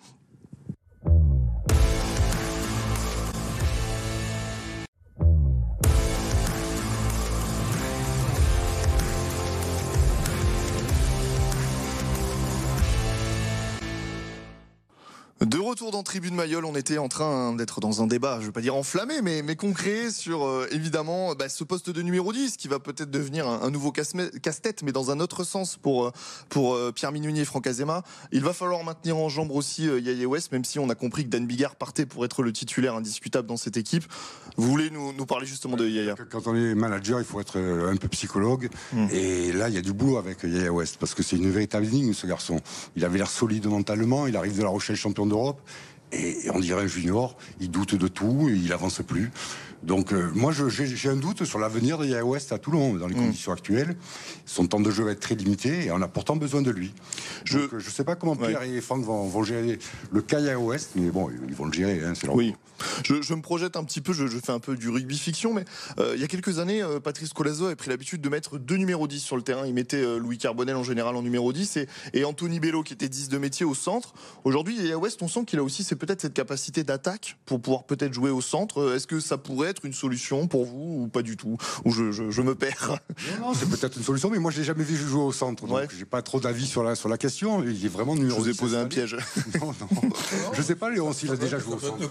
Retour 15.73 15.89
dans 15.89 16.03
Tribune 16.03 16.35
Mayol, 16.35 16.65
on 16.65 16.75
était 16.75 16.99
en 16.99 17.07
train 17.07 17.55
d'être 17.55 17.79
dans 17.79 18.03
un 18.03 18.05
débat, 18.05 18.35
je 18.35 18.41
ne 18.41 18.45
veux 18.45 18.51
pas 18.51 18.61
dire 18.61 18.75
enflammé, 18.75 19.23
mais, 19.23 19.41
mais 19.41 19.55
concret 19.55 20.11
sur 20.11 20.45
euh, 20.45 20.67
évidemment 20.69 21.33
bah, 21.33 21.49
ce 21.49 21.63
poste 21.63 21.89
de 21.89 22.03
numéro 22.03 22.31
10 22.31 22.57
qui 22.57 22.67
va 22.67 22.77
peut-être 22.77 23.09
devenir 23.09 23.47
un, 23.47 23.71
nouveau 23.71 23.91
casse-tête, 23.91 24.83
mais 24.83 24.91
dans 24.91 25.09
un 25.09 25.19
autre 25.19 25.43
sens 25.43 25.77
pour, 25.77 26.05
euh, 26.05 26.11
pour 26.49 26.75
euh, 26.75 26.91
Pierre 26.91 27.11
Minounier 27.11 27.41
et 27.41 27.45
Franck 27.45 27.65
Azema. 27.65 28.03
Il 28.31 28.43
va 28.43 28.53
falloir 28.53 28.83
maintenir 28.83 29.17
en 29.17 29.29
jambe 29.29 29.49
aussi 29.49 29.85
Yaya 29.85 30.27
West, 30.27 30.51
même 30.51 30.63
si 30.63 30.77
on 30.77 30.89
a 30.91 30.95
compris 30.95 31.23
que 31.23 31.29
Dan 31.29 31.47
Bigard 31.47 31.75
partait 31.75 32.05
pour 32.05 32.23
être 32.23 32.43
le 32.43 32.53
titulaire 32.53 32.93
indiscutable 32.93 33.47
dans 33.47 33.57
cette 33.57 33.75
équipe. 33.75 34.03
Vous 34.57 34.69
voulez 34.69 34.91
nous, 34.91 35.11
nous 35.11 35.25
parler 35.25 35.47
justement 35.47 35.75
de 35.75 35.87
Yaya 35.87 36.13
Quand 36.29 36.45
on 36.45 36.55
est 36.55 36.75
manager, 36.75 37.17
il 37.17 37.25
faut 37.25 37.39
être 37.39 37.57
un 37.57 37.95
peu 37.95 38.09
psychologue. 38.09 38.69
Hmm. 38.91 39.07
Et 39.11 39.51
là, 39.51 39.69
il 39.69 39.75
y 39.75 39.79
a 39.79 39.81
du 39.81 39.93
boulot 39.93 40.17
avec 40.17 40.43
Yaya 40.43 40.71
West, 40.71 40.97
parce 40.99 41.15
que 41.15 41.23
c'est 41.23 41.37
une 41.37 41.49
véritable 41.49 41.87
ligne, 41.87 42.13
ce 42.13 42.27
garçon. 42.27 42.59
Il 42.95 43.03
avait 43.05 43.17
l'air 43.17 43.31
solide 43.31 43.65
mentalement, 43.65 44.27
il 44.27 44.37
arrive 44.37 44.55
de 44.55 44.61
la 44.61 44.69
Rochelle 44.69 44.95
champion 44.95 45.25
de 45.25 45.33
d'Europe. 45.33 45.62
Et 46.13 46.49
on 46.53 46.59
dirait 46.59 46.83
un 46.83 46.87
junior, 46.87 47.35
il 47.59 47.71
doute 47.71 47.95
de 47.95 48.07
tout, 48.07 48.49
il 48.49 48.71
avance 48.71 49.01
plus. 49.01 49.31
Donc 49.83 50.13
euh, 50.13 50.31
moi 50.33 50.51
j'ai 50.51 51.09
un 51.09 51.15
doute 51.15 51.43
sur 51.43 51.59
l'avenir 51.59 51.97
de 51.97 52.05
Yaya 52.05 52.25
West 52.25 52.51
à 52.51 52.57
Toulon 52.57 52.95
dans 52.95 53.07
les 53.07 53.15
mm. 53.15 53.25
conditions 53.25 53.51
actuelles. 53.51 53.95
Son 54.45 54.67
temps 54.67 54.79
de 54.79 54.89
jeu 54.89 55.03
va 55.03 55.11
être 55.11 55.19
très 55.19 55.35
limité 55.35 55.85
et 55.85 55.91
on 55.91 56.01
a 56.01 56.07
pourtant 56.07 56.35
besoin 56.35 56.61
de 56.61 56.71
lui. 56.71 56.93
Je 57.43 57.59
ne 57.73 57.79
sais 57.79 58.03
pas 58.03 58.15
comment 58.15 58.35
Pierre 58.35 58.63
et 58.63 58.79
Franck 58.81 59.03
vont, 59.03 59.43
gérer 59.43 59.79
le 60.11 60.21
cas 60.21 60.39
Yaya 60.39 60.59
West, 60.59 60.91
mais 60.95 61.09
bon 61.11 61.29
ils 61.47 61.55
vont 61.55 61.65
le 61.65 61.73
gérer, 61.73 62.01
hein, 62.03 62.13
c'est 62.15 62.29
Oui. 62.29 62.55
Je, 63.05 63.33
me 63.33 63.41
projette 63.41 63.77
un 63.77 63.83
petit 63.83 64.01
peu, 64.01 64.11
je, 64.11 64.27
fais 64.27 64.51
un 64.51 64.59
peu 64.59 64.75
du 64.75 64.89
rugby 64.89 65.17
fiction, 65.17 65.53
mais 65.53 65.63
euh, 65.99 66.13
il 66.15 66.21
y 66.21 66.23
a 66.25 66.27
quelques 66.27 66.59
années, 66.59 66.81
euh, 66.81 66.99
Patrice 66.99 67.31
Colazo 67.31 67.67
a 67.67 67.75
pris 67.75 67.89
l'habitude 67.89 68.19
de 68.19 68.27
mettre 68.27 68.57
deux 68.57 68.75
numéros 68.75 69.07
10 69.07 69.19
sur 69.21 69.37
le 69.37 69.41
terrain. 69.41 69.65
Il 69.65 69.73
mettait 69.73 70.03
Louis 70.17 70.37
Carbonel 70.37 70.75
en 70.75 70.83
général 70.83 71.15
en 71.15 71.21
numéro 71.21 71.53
10 71.53 71.77
et, 71.77 71.87
et 72.13 72.25
Anthony 72.25 72.59
Bello 72.59 72.83
qui 72.83 72.93
était 72.93 73.07
10 73.07 73.29
de 73.29 73.37
métier 73.37 73.65
au 73.65 73.73
centre. 73.73 74.13
Aujourd'hui, 74.43 74.75
Yaya 74.75 74.97
West, 74.97 75.21
on 75.21 75.27
sent 75.27 75.45
qu'il 75.45 75.59
a 75.59 75.63
aussi 75.63 75.83
peut-être 75.95 76.21
cette 76.21 76.33
capacité 76.33 76.83
d'attaque 76.83 77.37
pour 77.45 77.61
pouvoir 77.61 77.83
peut-être 77.83 78.13
jouer 78.13 78.31
au 78.31 78.41
centre. 78.41 78.95
Est-ce 78.95 79.07
que 79.07 79.19
ça 79.19 79.37
pourrait 79.37 79.72
peut-être 79.73 79.85
une 79.85 79.93
solution 79.93 80.47
pour 80.47 80.65
vous 80.65 81.03
ou 81.03 81.07
pas 81.07 81.21
du 81.21 81.37
tout 81.37 81.57
Ou 81.85 81.91
je, 81.91 82.11
je, 82.11 82.41
me 82.41 82.55
perds 82.55 82.99
Non, 83.39 83.47
non 83.47 83.53
c'est 83.53 83.69
peut-être 83.69 83.97
une 83.97 84.03
solution, 84.03 84.29
mais 84.29 84.39
moi 84.39 84.51
je 84.51 84.59
l'ai 84.59 84.63
jamais 84.63 84.83
vu 84.83 84.95
jouer 84.95 85.21
au 85.21 85.31
centre, 85.31 85.65
donc 85.65 85.89
j'ai 85.97 86.05
pas 86.05 86.21
trop 86.21 86.39
d'avis 86.39 86.67
sur 86.67 86.83
la, 86.83 86.95
sur 86.95 87.09
la 87.09 87.17
question. 87.17 87.63
Il 87.63 87.85
est 87.85 87.89
vraiment 87.89 88.15
numéro 88.15 88.37
Je 88.37 88.43
vous 88.43 88.49
ai 88.49 88.53
posé 88.53 88.77
un 88.77 88.85
piège. 88.85 89.17
non, 89.61 89.73
non. 89.79 90.09
je 90.53 90.61
sais 90.61 90.75
pas, 90.75 90.89
Léon, 90.89 91.13
s'il 91.13 91.31
a 91.31 91.35
déjà 91.35 91.59
joué 91.59 91.75
au 91.75 91.79
centre. 91.79 92.09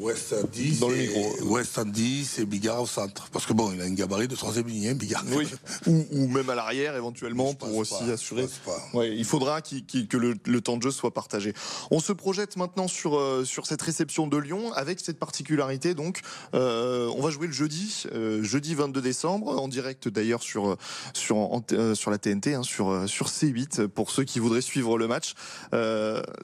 West 0.00 0.34
10, 0.52 0.80
Dans 0.80 0.88
le 0.88 0.96
micro. 0.96 1.52
West 1.52 1.78
à 1.78 1.84
10 1.84 2.38
et 2.38 2.44
Bigard 2.44 2.82
au 2.82 2.86
centre. 2.86 3.28
Parce 3.32 3.46
que 3.46 3.52
bon, 3.52 3.72
il 3.72 3.80
a 3.80 3.86
une 3.86 3.94
gabarit 3.94 4.28
de 4.28 4.36
troisième 4.36 4.66
ligne, 4.66 4.94
Bigard. 4.94 5.24
Oui. 5.32 5.48
ou, 5.86 6.26
même 6.28 6.48
à 6.50 6.54
l'arrière 6.54 6.96
éventuellement 6.96 7.54
pour 7.54 7.76
aussi 7.76 8.10
assurer. 8.12 8.46
Ouais, 8.92 9.14
il 9.16 9.24
faudra 9.24 9.60
que 9.62 10.16
le, 10.16 10.60
temps 10.60 10.76
de 10.76 10.82
jeu 10.82 10.90
soit 10.90 11.12
partagé. 11.12 11.54
On 11.90 12.00
se 12.00 12.12
projette 12.12 12.56
maintenant 12.56 12.88
sur, 12.88 13.18
euh, 13.18 13.44
sur 13.44 13.66
cette 13.66 13.82
réception 13.82 14.26
de 14.26 14.36
Lyon 14.36 14.72
avec 14.74 15.00
cette 15.00 15.18
particularité. 15.18 15.94
Donc, 15.94 16.20
euh, 16.54 16.81
on 16.82 17.20
va 17.20 17.30
jouer 17.30 17.46
le 17.46 17.52
jeudi, 17.52 18.04
euh, 18.12 18.42
jeudi 18.42 18.74
22 18.74 19.00
décembre, 19.00 19.58
en 19.60 19.68
direct 19.68 20.08
d'ailleurs 20.08 20.42
sur, 20.42 20.76
sur 21.14 22.10
la 22.10 22.18
TNT, 22.18 22.54
hein, 22.54 22.62
sur, 22.62 23.08
sur 23.08 23.28
C8 23.28 23.88
pour 23.88 24.10
ceux 24.10 24.24
qui 24.24 24.38
voudraient 24.38 24.60
suivre 24.60 24.98
le 24.98 25.06
match. 25.06 25.34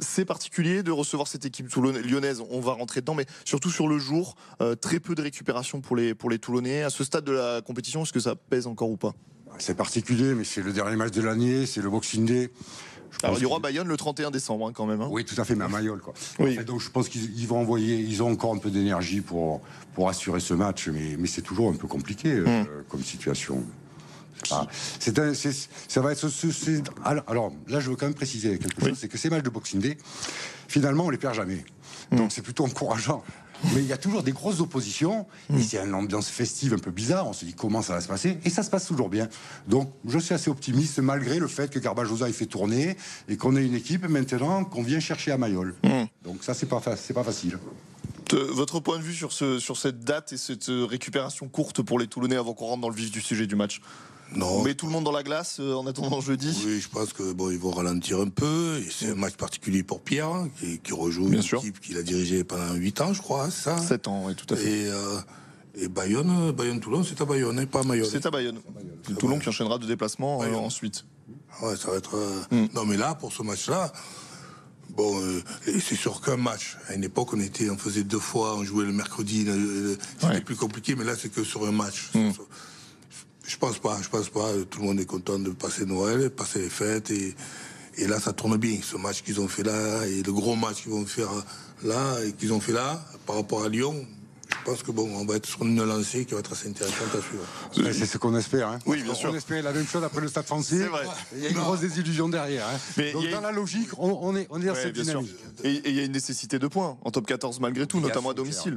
C'est 0.01 0.25
particulier 0.25 0.83
de 0.83 0.91
recevoir 0.91 1.29
cette 1.29 1.45
équipe 1.45 1.73
lyonnaise. 1.75 2.43
On 2.51 2.61
va 2.61 2.73
rentrer 2.73 3.01
dedans, 3.01 3.15
mais 3.15 3.27
surtout 3.45 3.71
sur 3.71 3.89
le 3.89 3.99
jour, 3.99 4.37
très 4.81 5.01
peu 5.01 5.15
de 5.15 5.23
récupération 5.23 5.81
pour 5.81 5.97
les, 5.97 6.15
pour 6.15 6.31
les 6.31 6.39
Toulonnais. 6.39 6.83
À 6.83 6.91
ce 6.91 7.05
stade 7.05 7.25
de 7.25 7.33
la 7.33 7.61
compétition, 7.63 8.03
est-ce 8.03 8.13
que 8.13 8.21
ça 8.21 8.35
pèse 8.35 8.67
encore 8.67 8.91
ou 8.91 8.97
pas? 8.97 9.15
C'est 9.59 9.77
particulier, 9.77 10.35
mais 10.35 10.45
c'est 10.45 10.63
le 10.63 10.73
dernier 10.73 10.97
match 10.97 11.13
de 11.13 11.23
l'année, 11.23 11.67
c'est 11.67 11.81
le 11.83 11.91
Boxing 11.91 12.27
Day. 12.27 12.51
Alors 13.23 13.37
il 13.39 13.43
y 13.43 13.47
aura 13.47 13.59
Bayonne 13.59 13.89
le 13.89 13.97
31 13.97 14.31
décembre 14.31 14.69
hein, 14.69 14.73
quand 14.75 14.87
même. 14.87 15.01
Hein. 15.01 15.09
Oui, 15.11 15.25
tout 15.25 15.41
à 15.41 15.45
fait, 15.45 15.55
mais 15.55 15.65
à 15.65 15.69
Mayol. 15.69 16.01
Quoi. 16.01 16.15
donc 16.65 16.81
je 16.81 16.91
pense 16.91 17.09
qu'ils 17.09 17.47
vont 17.47 17.61
envoyer, 17.61 17.97
ils 17.97 18.23
ont 18.23 18.31
encore 18.31 18.55
un 18.55 18.59
peu 18.59 18.71
d'énergie 18.71 19.21
pour, 19.21 19.61
pour 19.95 20.09
assurer 20.09 20.41
ce 20.41 20.55
match, 20.55 20.89
mais, 20.89 21.17
mais 21.19 21.27
c'est 21.27 21.43
toujours 21.43 21.71
un 21.71 21.75
peu 21.75 21.89
compliqué 21.89 22.33
euh, 22.33 22.63
hmm. 22.63 22.67
comme 22.89 23.03
situation. 23.03 23.65
C'est 25.01 25.19
un, 25.19 25.33
ça 25.35 26.01
va 26.01 26.13
être. 26.13 26.29
alors, 27.27 27.53
là, 27.67 27.81
je 27.81 27.91
veux 27.91 27.97
quand 27.97 28.07
même 28.07 28.15
préciser 28.15 28.59
quelque 28.59 28.81
chose, 28.81 28.97
c'est 28.99 29.09
que 29.09 29.19
ces 29.19 29.31
matchs 29.31 29.43
de 29.43 29.51
Boxing 29.51 29.81
Day, 29.81 29.99
finalement, 30.69 31.07
on 31.07 31.11
les 31.11 31.19
perd 31.19 31.35
jamais. 31.35 31.65
Donc 32.13 32.29
hmm. 32.29 32.31
c'est 32.31 32.43
plutôt 32.43 32.65
encourageant. 32.65 33.25
Mais 33.75 33.81
il 33.81 33.87
y 33.87 33.93
a 33.93 33.97
toujours 33.97 34.23
des 34.23 34.33
grosses 34.33 34.61
oppositions. 34.61 35.27
Et 35.55 35.63
c'est 35.63 35.79
une 35.79 35.95
ambiance 35.95 36.29
festive 36.29 36.75
un 36.75 36.79
peu 36.79 36.91
bizarre. 36.91 37.27
On 37.27 37.33
se 37.33 37.45
dit 37.45 37.55
comment 37.55 37.83
ça 37.83 37.95
va 37.95 38.01
se 38.01 38.09
passer? 38.09 38.39
Et 38.45 38.51
ça 38.51 38.63
se 38.63 38.71
passe 38.71 38.87
toujours 38.87 39.09
bien. 39.09 39.29
Donc, 39.67 39.93
je 40.07 40.19
suis 40.19 40.35
assez 40.35 40.51
optimiste, 40.51 40.99
malgré 40.99 41.39
le 41.39 41.49
fait 41.49 41.71
que 41.71 41.79
Garbajosa 41.79 42.29
ait 42.29 42.33
fait 42.33 42.47
tourner 42.47 42.97
et 43.29 43.37
qu'on 43.37 43.57
ait 43.57 43.67
une 43.67 43.75
équipe 43.75 44.09
maintenant 44.09 44.65
qu'on 44.65 44.83
vient 44.83 45.01
chercher 45.01 45.33
à 45.33 45.39
Mayol. 45.39 45.75
Hmm. 45.83 46.05
Donc, 46.23 46.43
ça, 46.43 46.55
c'est 46.55 46.67
pas, 46.67 46.81
c'est 46.97 47.15
pas 47.15 47.25
facile. 47.25 47.59
Votre 48.33 48.81
point 48.81 48.99
de 48.99 49.03
vue 49.03 49.15
sur, 49.15 49.33
ce, 49.33 49.59
sur 49.59 49.77
cette 49.77 50.01
date 50.01 50.33
et 50.35 50.37
cette 50.37 50.67
récupération 50.69 51.49
courte 51.49 51.83
pour 51.83 51.99
les 51.99 52.07
Toulonnais 52.07 52.37
avant 52.37 52.53
qu'on 52.53 52.67
rentre 52.67 52.83
dans 52.83 52.91
le 52.91 52.95
vif 52.95 53.11
du 53.11 53.21
sujet 53.21 53.47
du 53.47 53.57
match? 53.57 53.81
On 54.37 54.63
met 54.63 54.75
tout 54.75 54.87
le 54.87 54.93
monde 54.93 55.05
dans 55.05 55.13
la 55.13 55.23
glace 55.23 55.59
euh, 55.61 55.75
en 55.75 55.87
attendant 55.87 56.21
jeudi? 56.21 56.57
Oui, 56.67 56.81
je 56.81 56.89
pense 56.89 57.13
que 57.13 57.33
bon, 57.33 57.51
ils 57.51 57.59
vont 57.59 57.71
ralentir 57.71 58.21
un 58.21 58.29
peu. 58.29 58.81
C'est 58.91 59.11
un 59.11 59.15
match 59.15 59.35
particulier 59.35 59.83
pour 59.83 60.01
Pierre, 60.01 60.29
hein, 60.29 60.49
qui, 60.83 60.93
rejoue 60.93 61.29
une 61.29 61.41
équipe 61.41 61.81
qu'il 61.81 61.97
a 61.97 62.03
dirigée 62.03 62.45
pendant 62.45 62.75
8 62.75 63.01
ans, 63.01 63.13
je 63.13 63.23
crois, 63.23 63.51
ça? 63.51 63.79
7 63.79 64.09
ans, 64.09 64.25
oui, 64.27 64.35
tout 64.35 64.53
à 64.53 64.57
fait. 64.57 64.71
Et, 64.71 64.89
euh, 64.89 65.19
et 65.77 65.89
Bayonne, 65.89 66.49
euh, 66.49 66.53
Bayonne 66.53 66.81
Toulon, 66.81 67.05
c'est 67.05 67.21
à 67.21 67.25
Bayonne, 67.25 67.59
hein, 67.59 67.67
pas 67.67 67.81
à 67.81 67.85
Mayonne. 67.85 68.09
C'est 68.11 68.27
à 68.27 68.31
Bayonne. 68.31 68.59
Toulon 69.19 69.39
qui 69.39 69.49
enchaînera 69.49 69.79
de 69.79 69.87
déplacements 69.87 70.39
ensuite. 70.39 71.05
Ouais, 71.63 71.77
ça 71.77 71.91
va 71.91 71.97
être. 71.97 72.17
Hmm. 72.51 72.67
Non, 72.75 72.85
mais 72.85 72.97
là, 72.97 73.15
pour 73.15 73.33
ce 73.33 73.43
match-là. 73.43 73.93
Bon, 74.91 75.21
c'est 75.65 75.95
sûr 75.95 76.21
qu'un 76.21 76.37
match. 76.37 76.77
À 76.89 76.95
une 76.95 77.05
époque, 77.05 77.33
on 77.33 77.41
était, 77.41 77.71
on 77.71 77.77
faisait 77.77 78.03
deux 78.03 78.19
fois, 78.19 78.57
on 78.57 78.65
jouait 78.65 78.85
le 78.85 78.93
mercredi. 78.93 79.47
C'était 80.21 80.41
plus 80.41 80.57
compliqué, 80.57 80.97
mais 80.97 81.05
là, 81.05 81.15
c'est 81.17 81.29
que 81.29 81.45
sur 81.45 81.67
un 81.67 81.73
match. 81.73 82.11
Hmm. 82.15 82.31
Je 83.49 83.57
pense 83.57 83.79
pas, 83.79 83.99
je 84.03 84.09
pense 84.11 84.29
pas. 84.29 84.53
Tout 84.69 84.81
le 84.81 84.87
monde 84.87 85.01
est 85.01 85.07
content 85.07 85.39
de 85.39 85.51
passer 85.51 85.87
Noël, 85.87 86.29
passer 86.29 86.61
les 86.61 86.69
fêtes 86.69 87.11
et, 87.11 87.35
et 87.97 88.07
là 88.07 88.21
ça 88.21 88.35
tourne 88.35 88.59
bien. 88.59 88.79
Ce 88.83 88.97
match 88.97 89.23
qu'ils 89.23 89.41
ont 89.41 89.49
fait 89.49 89.63
là 89.63 90.07
et 90.07 90.23
le 90.23 90.33
gros 90.33 90.55
match 90.55 90.83
qu'ils 90.83 90.93
vont 90.93 91.07
faire 91.07 91.31
là 91.83 92.23
et 92.25 92.33
qu'ils 92.33 92.53
ont 92.53 92.61
fait 92.61 92.73
là 92.73 93.03
par 93.27 93.37
rapport 93.37 93.65
à 93.65 93.71
Lyon, 93.71 94.07
je 94.51 94.71
pense 94.71 94.83
que 94.83 94.91
bon, 94.91 95.09
on 95.17 95.25
va 95.25 95.37
être 95.37 95.47
sur 95.47 95.63
une 95.63 95.83
lancée 95.83 96.27
qui 96.27 96.35
va 96.35 96.41
être 96.41 96.53
assez 96.53 96.69
intéressante 96.69 97.09
à 97.15 97.23
suivre. 97.23 97.93
C'est 97.95 98.05
ce 98.05 98.19
qu'on 98.19 98.37
espère. 98.37 98.69
Hein. 98.69 98.79
Oui, 98.85 99.03
bien 99.03 99.15
sûr. 99.15 99.31
On 99.31 99.35
espère 99.35 99.63
la 99.63 99.73
même 99.73 99.87
chose 99.87 100.05
après 100.05 100.21
le 100.21 100.29
Stade 100.29 100.45
français. 100.45 100.77
C'est 100.77 100.87
vrai. 100.87 101.07
Il 101.35 101.43
y 101.43 101.47
a 101.47 101.49
une 101.49 101.57
grosse 101.57 101.81
désillusion 101.81 102.29
derrière. 102.29 102.67
Hein. 102.67 103.03
Donc 103.15 103.31
dans 103.31 103.41
la 103.41 103.53
logique, 103.53 103.89
on, 103.99 104.37
est, 104.37 104.47
on 104.51 104.61
est 104.61 104.67
dans 104.67 104.75
cette 104.75 104.93
dynamique. 104.93 105.35
Et 105.65 105.81
il 105.87 105.95
y 105.95 106.01
a 106.01 106.05
une 106.05 106.13
nécessité 106.13 106.59
de 106.59 106.67
points 106.67 106.99
en 107.03 107.11
top 107.11 107.27
14 107.27 107.61
malgré 107.61 107.87
tout, 107.87 108.01
notamment 108.01 108.31
à 108.31 108.35
domicile. 108.35 108.77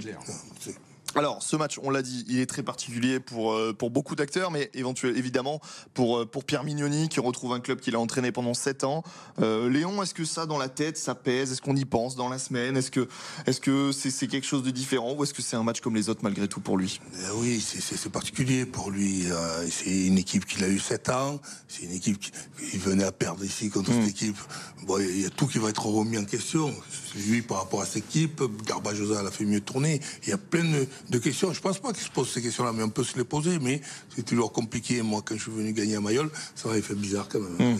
Alors, 1.15 1.43
ce 1.43 1.55
match, 1.55 1.79
on 1.83 1.89
l'a 1.89 2.01
dit, 2.01 2.25
il 2.29 2.39
est 2.39 2.45
très 2.45 2.63
particulier 2.63 3.19
pour, 3.19 3.53
euh, 3.53 3.73
pour 3.73 3.89
beaucoup 3.89 4.15
d'acteurs, 4.15 4.51
mais 4.51 4.69
éventuellement, 4.73 5.17
évidemment, 5.17 5.61
pour, 5.93 6.19
euh, 6.19 6.25
pour 6.25 6.45
Pierre 6.45 6.63
Mignoni, 6.63 7.09
qui 7.09 7.19
retrouve 7.19 7.53
un 7.53 7.59
club 7.59 7.79
qu'il 7.79 7.95
a 7.95 7.99
entraîné 7.99 8.31
pendant 8.31 8.53
7 8.53 8.83
ans. 8.83 9.03
Euh, 9.41 9.69
Léon, 9.69 10.01
est-ce 10.01 10.13
que 10.13 10.23
ça, 10.23 10.45
dans 10.45 10.57
la 10.57 10.69
tête, 10.69 10.97
ça 10.97 11.15
pèse? 11.15 11.51
Est-ce 11.51 11.61
qu'on 11.61 11.75
y 11.75 11.85
pense 11.85 12.15
dans 12.15 12.29
la 12.29 12.37
semaine? 12.37 12.77
Est-ce 12.77 12.91
que 12.91 13.07
c'est 13.45 13.51
-ce 13.51 13.91
c'est 13.91 14.11
c'est 14.11 14.27
quelque 14.27 14.45
chose 14.45 14.63
de 14.63 14.71
différent 14.71 15.13
ou 15.13 15.23
est-ce 15.23 15.33
que 15.33 15.41
c'est 15.41 15.55
un 15.55 15.63
match 15.63 15.81
comme 15.81 15.95
les 15.95 16.07
autres, 16.07 16.21
malgré 16.23 16.47
tout, 16.47 16.61
pour 16.61 16.77
lui? 16.77 16.99
Oui, 17.35 17.59
c'est 17.59 18.11
particulier 18.11 18.65
pour 18.65 18.91
lui. 18.91 19.25
c'est 19.69 20.05
une 20.07 20.17
équipe 20.17 20.45
qu'il 20.45 20.63
a 20.63 20.67
eu 20.67 20.79
7 20.79 21.09
ans. 21.09 21.39
C'est 21.67 21.83
une 21.83 21.93
équipe 21.93 22.19
qui 22.21 22.77
venait 22.77 23.03
à 23.03 23.11
perdre 23.11 23.43
ici 23.43 23.69
contre 23.69 23.91
cette 23.91 24.05
hmm. 24.05 24.09
équipe. 24.09 24.37
Bon, 24.83 24.99
il 24.99 25.21
y 25.21 25.25
a 25.25 25.29
tout 25.29 25.47
qui 25.47 25.57
va 25.57 25.69
être 25.69 25.85
remis 25.85 26.17
en 26.17 26.25
question. 26.25 26.73
Lui, 27.15 27.41
par 27.41 27.57
rapport 27.57 27.81
à 27.81 27.85
cette 27.85 28.05
équipe, 28.05 28.41
Garbajosa, 28.65 29.19
a 29.19 29.31
fait 29.31 29.45
mieux 29.45 29.61
tourner. 29.61 29.99
Il 30.23 30.29
y 30.29 30.33
a 30.33 30.37
plein 30.37 30.63
de 30.63 30.87
de 31.09 31.17
questions. 31.17 31.53
Je 31.53 31.61
pense 31.61 31.79
pas 31.79 31.93
qu'ils 31.93 32.03
se 32.03 32.11
posent 32.11 32.31
ces 32.31 32.41
questions-là, 32.41 32.71
mais 32.73 32.83
on 32.83 32.89
peut 32.89 33.03
se 33.03 33.17
les 33.17 33.23
poser. 33.23 33.59
Mais 33.59 33.81
c'est 34.15 34.23
toujours 34.25 34.51
compliqué. 34.51 35.01
Moi, 35.01 35.21
quand 35.23 35.35
je 35.35 35.41
suis 35.41 35.51
venu 35.51 35.73
gagner 35.73 35.95
à 35.95 36.01
Mayol, 36.01 36.29
ça 36.55 36.69
m'avait 36.69 36.81
fait 36.81 36.95
bizarre 36.95 37.27
quand 37.29 37.39
même. 37.39 37.75
Mmh. 37.75 37.79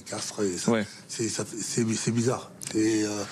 c'est 1.08 2.12
bizarre. 2.12 2.52
Et 2.74 3.04
euh, 3.04 3.24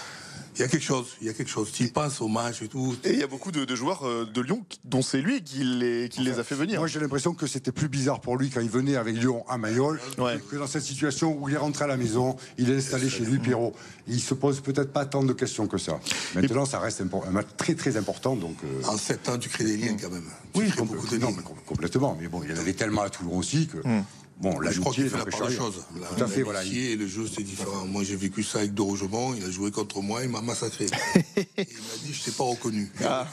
il 0.59 0.63
y 0.63 0.65
a 0.65 0.67
quelque 0.67 0.83
chose, 0.83 1.07
il 1.21 1.27
y 1.27 1.29
a 1.29 1.33
quelque 1.33 1.49
chose. 1.49 1.71
S'il 1.71 1.93
pense 1.93 2.19
au 2.19 2.27
match 2.27 2.61
et 2.61 2.67
tout. 2.67 2.93
Et 3.05 3.13
il 3.13 3.19
y 3.19 3.23
a 3.23 3.27
beaucoup 3.27 3.51
de, 3.51 3.75
joueurs 3.75 4.05
euh, 4.05 4.25
de 4.25 4.41
Lyon 4.41 4.65
dont 4.83 5.01
c'est 5.01 5.21
lui 5.21 5.41
qui 5.41 5.63
les, 5.63 6.09
qui 6.09 6.21
les 6.21 6.37
a 6.37 6.43
fait 6.43 6.55
venir. 6.55 6.79
Moi, 6.79 6.87
j'ai 6.87 6.99
l'impression 6.99 7.33
que 7.33 7.47
c'était 7.47 7.71
plus 7.71 7.87
bizarre 7.87 8.19
pour 8.19 8.35
lui 8.35 8.49
quand 8.49 8.59
il 8.59 8.69
venait 8.69 8.97
avec 8.97 9.15
Lyon 9.15 9.45
à 9.47 9.57
Mayol 9.57 10.01
que 10.17 10.55
dans 10.57 10.67
cette 10.67 10.83
situation 10.83 11.37
où 11.39 11.47
il 11.47 11.55
est 11.55 11.59
rentré 11.59 11.85
à 11.85 11.87
la 11.87 11.95
maison, 11.95 12.35
il 12.57 12.69
est 12.69 12.75
installé 12.75 13.09
chez 13.09 13.23
lui, 13.23 13.39
Pierrot. 13.39 13.73
Il 14.07 14.19
se 14.19 14.33
pose 14.33 14.59
peut-être 14.59 14.91
pas 14.91 15.05
tant 15.05 15.23
de 15.23 15.31
questions 15.31 15.67
que 15.67 15.77
ça. 15.77 15.99
Maintenant, 16.35 16.65
ça 16.65 16.79
reste 16.79 17.01
un 17.01 17.31
match 17.31 17.47
très 17.55 17.75
très 17.75 17.95
important. 17.95 18.35
Donc, 18.35 18.57
euh, 18.65 18.87
En 18.87 18.97
7 18.97 19.29
ans, 19.29 19.37
tu 19.37 19.47
crées 19.47 19.63
des 19.63 19.77
liens 19.77 19.95
quand 20.01 20.09
même. 20.09 20.23
oui, 20.55 20.73
beaucoup 20.77 21.07
de 21.07 21.17
non, 21.17 21.31
mais 21.31 21.43
complètement. 21.65 22.17
Mais 22.19 22.27
bon, 22.27 22.41
il 22.43 22.49
y 22.49 22.53
en 22.53 22.59
avait 22.59 22.73
tellement 22.73 23.03
à 23.03 23.09
Toulon 23.09 23.37
aussi 23.37 23.67
que. 23.67 23.77
Hum. 23.87 24.03
Bon, 24.39 24.57
là, 24.59 24.71
je 24.71 24.79
crois 24.79 24.93
qu'il 24.93 25.09
fait 25.09 25.17
la 25.17 25.25
part 25.25 25.47
des 25.47 25.55
choses. 25.55 25.83
Tout 26.15 26.23
à 26.23 26.27
fait, 26.27 26.43
voilà. 26.43 26.63
Et 26.63 26.95
le 26.95 27.07
jeu, 27.07 27.25
c'est 27.27 27.43
différent. 27.43 27.85
Moi, 27.85 28.03
j'ai 28.03 28.15
vécu 28.15 28.41
ça 28.41 28.59
avec 28.59 28.73
Dorogemont. 28.73 29.33
Il 29.35 29.43
a 29.43 29.51
joué 29.51 29.69
contre 29.69 30.01
moi, 30.01 30.23
il 30.23 30.29
m'a 30.29 30.41
massacré. 30.41 30.85
il 31.35 31.45
m'a 31.57 31.63
dit, 32.03 32.13
je 32.13 32.23
t'ai 32.23 32.31
pas 32.31 32.45
reconnu. 32.45 32.89
Ah. 33.03 33.27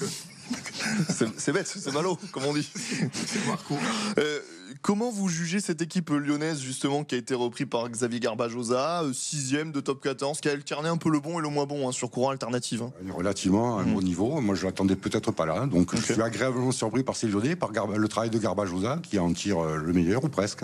c'est 1.36 1.52
bête, 1.52 1.66
c'est 1.66 1.92
malo, 1.92 2.18
comme 2.32 2.44
on 2.44 2.54
dit. 2.54 2.68
C'est 3.12 3.46
Marco. 3.46 3.74
Euh, 4.18 4.40
comment 4.86 5.10
vous 5.10 5.28
jugez 5.28 5.58
cette 5.58 5.82
équipe 5.82 6.10
lyonnaise, 6.10 6.60
justement, 6.60 7.02
qui 7.02 7.16
a 7.16 7.18
été 7.18 7.34
reprise 7.34 7.66
par 7.68 7.88
Xavier 7.90 8.20
Garbajosa, 8.20 9.02
euh, 9.02 9.12
sixième 9.12 9.72
de 9.72 9.80
top 9.80 10.00
14, 10.00 10.40
qui 10.40 10.48
a 10.48 10.52
alterné 10.52 10.88
un 10.88 10.96
peu 10.96 11.10
le 11.10 11.18
bon 11.18 11.40
et 11.40 11.42
le 11.42 11.48
moins 11.48 11.66
bon 11.66 11.88
hein, 11.88 11.92
sur 11.92 12.08
courant 12.08 12.30
alternatif 12.30 12.82
hein. 12.82 12.92
Relativement 13.12 13.78
à 13.78 13.82
un 13.82 13.84
mm. 13.84 13.94
bon 13.94 14.00
niveau. 14.00 14.40
Moi, 14.40 14.54
je 14.54 14.64
l'attendais 14.64 14.94
peut-être 14.94 15.32
pas 15.32 15.44
là. 15.44 15.66
Donc, 15.66 15.96
je 15.96 16.00
suis 16.00 16.22
agréablement 16.22 16.70
surpris 16.70 17.02
par 17.02 17.16
ces 17.16 17.26
Lyonnais, 17.26 17.56
par 17.56 17.72
le 17.72 18.08
travail 18.08 18.30
de 18.30 18.38
Garbajosa, 18.38 19.00
qui 19.02 19.18
en 19.18 19.32
tire 19.32 19.58
euh, 19.58 19.76
le 19.76 19.92
meilleur, 19.92 20.22
ou 20.22 20.28
presque. 20.28 20.62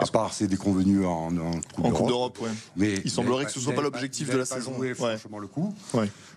À 0.00 0.06
part 0.06 0.32
c'est 0.32 0.46
déconvenu 0.46 1.04
en, 1.04 1.30
en 1.36 1.90
Coupe 1.90 2.08
d'Europe. 2.08 2.38
Ouais. 2.40 2.48
Mais 2.76 2.94
il 3.04 3.10
semblerait 3.10 3.44
que 3.44 3.52
ce 3.52 3.58
ne 3.58 3.64
soit 3.64 3.74
pas 3.74 3.82
l'objectif 3.82 4.30
de 4.30 4.38
la 4.38 4.44
saison. 4.44 4.74
Joué, 4.76 4.94
franchement, 4.94 5.38
le 5.38 5.46
coup. 5.46 5.74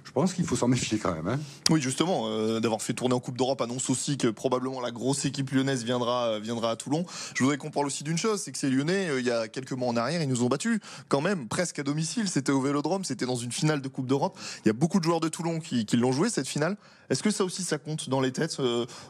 Je 0.03 0.11
pense 0.11 0.33
qu'il 0.33 0.45
faut 0.45 0.55
s'en 0.55 0.67
méfier 0.67 0.97
quand 0.97 1.13
même. 1.13 1.27
Hein. 1.27 1.39
Oui, 1.69 1.81
justement, 1.81 2.25
euh, 2.27 2.59
d'avoir 2.59 2.81
fait 2.81 2.93
tourner 2.93 3.15
en 3.15 3.19
Coupe 3.19 3.37
d'Europe 3.37 3.61
annonce 3.61 3.89
aussi 3.89 4.17
que 4.17 4.27
probablement 4.27 4.81
la 4.81 4.91
grosse 4.91 5.23
équipe 5.25 5.49
lyonnaise 5.51 5.85
viendra, 5.85 6.25
euh, 6.25 6.39
viendra 6.39 6.71
à 6.71 6.75
Toulon. 6.75 7.05
Je 7.33 7.43
voudrais 7.43 7.57
qu'on 7.57 7.71
parle 7.71 7.85
aussi 7.85 8.03
d'une 8.03 8.17
chose, 8.17 8.41
c'est 8.41 8.51
que 8.51 8.57
ces 8.57 8.69
Lyonnais, 8.69 9.09
euh, 9.09 9.21
il 9.21 9.25
y 9.25 9.31
a 9.31 9.47
quelques 9.47 9.71
mois 9.71 9.87
en 9.87 9.95
arrière, 9.95 10.21
ils 10.21 10.27
nous 10.27 10.43
ont 10.43 10.49
battus 10.49 10.79
quand 11.07 11.21
même 11.21 11.47
presque 11.47 11.79
à 11.79 11.83
domicile. 11.83 12.27
C'était 12.27 12.51
au 12.51 12.61
Vélodrome, 12.61 13.05
c'était 13.05 13.25
dans 13.25 13.37
une 13.37 13.51
finale 13.51 13.81
de 13.81 13.87
Coupe 13.87 14.07
d'Europe. 14.07 14.37
Il 14.65 14.67
y 14.67 14.71
a 14.71 14.73
beaucoup 14.73 14.99
de 14.99 15.05
joueurs 15.05 15.21
de 15.21 15.29
Toulon 15.29 15.59
qui, 15.59 15.85
qui 15.85 15.95
l'ont 15.95 16.11
joué 16.11 16.29
cette 16.29 16.47
finale. 16.47 16.75
Est-ce 17.09 17.23
que 17.23 17.31
ça 17.31 17.45
aussi 17.45 17.63
ça 17.63 17.77
compte 17.77 18.09
dans 18.09 18.19
les 18.19 18.31
têtes 18.31 18.59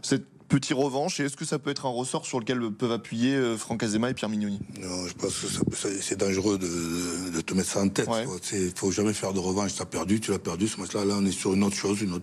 cette 0.03 0.25
petit 0.53 0.75
revanche 0.75 1.19
et 1.19 1.23
est-ce 1.23 1.35
que 1.35 1.45
ça 1.45 1.57
peut 1.57 1.71
être 1.71 1.87
un 1.87 1.89
ressort 1.89 2.27
sur 2.27 2.39
lequel 2.39 2.59
peuvent 2.71 2.91
appuyer 2.91 3.33
euh, 3.33 3.57
Franck 3.57 3.81
Azema 3.81 4.11
et 4.11 4.13
Pierre 4.13 4.29
Mignoni? 4.29 4.59
Non, 4.79 5.07
je 5.07 5.13
pense 5.13 5.33
que 5.39 5.99
c'est 5.99 6.15
dangereux 6.15 6.59
de, 6.59 7.41
te 7.41 7.53
mettre 7.55 7.69
ça 7.69 7.81
en 7.81 7.89
tête. 7.89 8.07
Il 8.51 8.71
faut 8.75 8.91
jamais 8.91 9.13
faire 9.13 9.33
de 9.33 9.39
revanche. 9.39 9.73
Tu 9.73 9.81
as 9.81 9.85
perdu, 9.85 10.19
tu 10.19 10.29
l'as 10.29 10.37
perdu. 10.37 10.67
Ce 10.67 10.79
match-là, 10.79 11.05
là, 11.05 11.15
on 11.17 11.25
est 11.25 11.31
sur 11.31 11.55
une 11.55 11.63
autre 11.63 11.75
chose, 11.75 12.01
une 12.01 12.21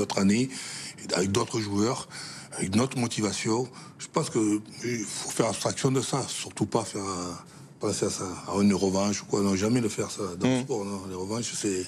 autre, 0.00 0.18
année, 0.18 0.48
avec 1.14 1.32
d'autres 1.32 1.58
joueurs, 1.58 2.08
avec 2.52 2.76
notre 2.76 2.96
motivation. 2.96 3.66
Je 3.98 4.06
pense 4.06 4.30
qu'il 4.30 4.60
faut 5.04 5.30
faire 5.30 5.46
abstraction 5.46 5.90
de 5.90 6.00
ça, 6.00 6.24
surtout 6.28 6.66
pas 6.66 6.84
faire 6.84 7.02
penser 7.80 8.06
à 8.06 8.10
ça, 8.10 8.28
à 8.46 8.62
une 8.62 8.72
revanche 8.72 9.22
ou 9.22 9.26
quoi. 9.26 9.40
Non, 9.42 9.56
jamais 9.56 9.80
le 9.80 9.88
faire 9.88 10.12
ça 10.12 10.22
dans 10.38 10.46
le 10.46 10.60
mmh. 10.60 10.62
sport. 10.62 10.84
Non. 10.84 11.02
Les 11.08 11.16
revanches, 11.16 11.52
c'est 11.56 11.84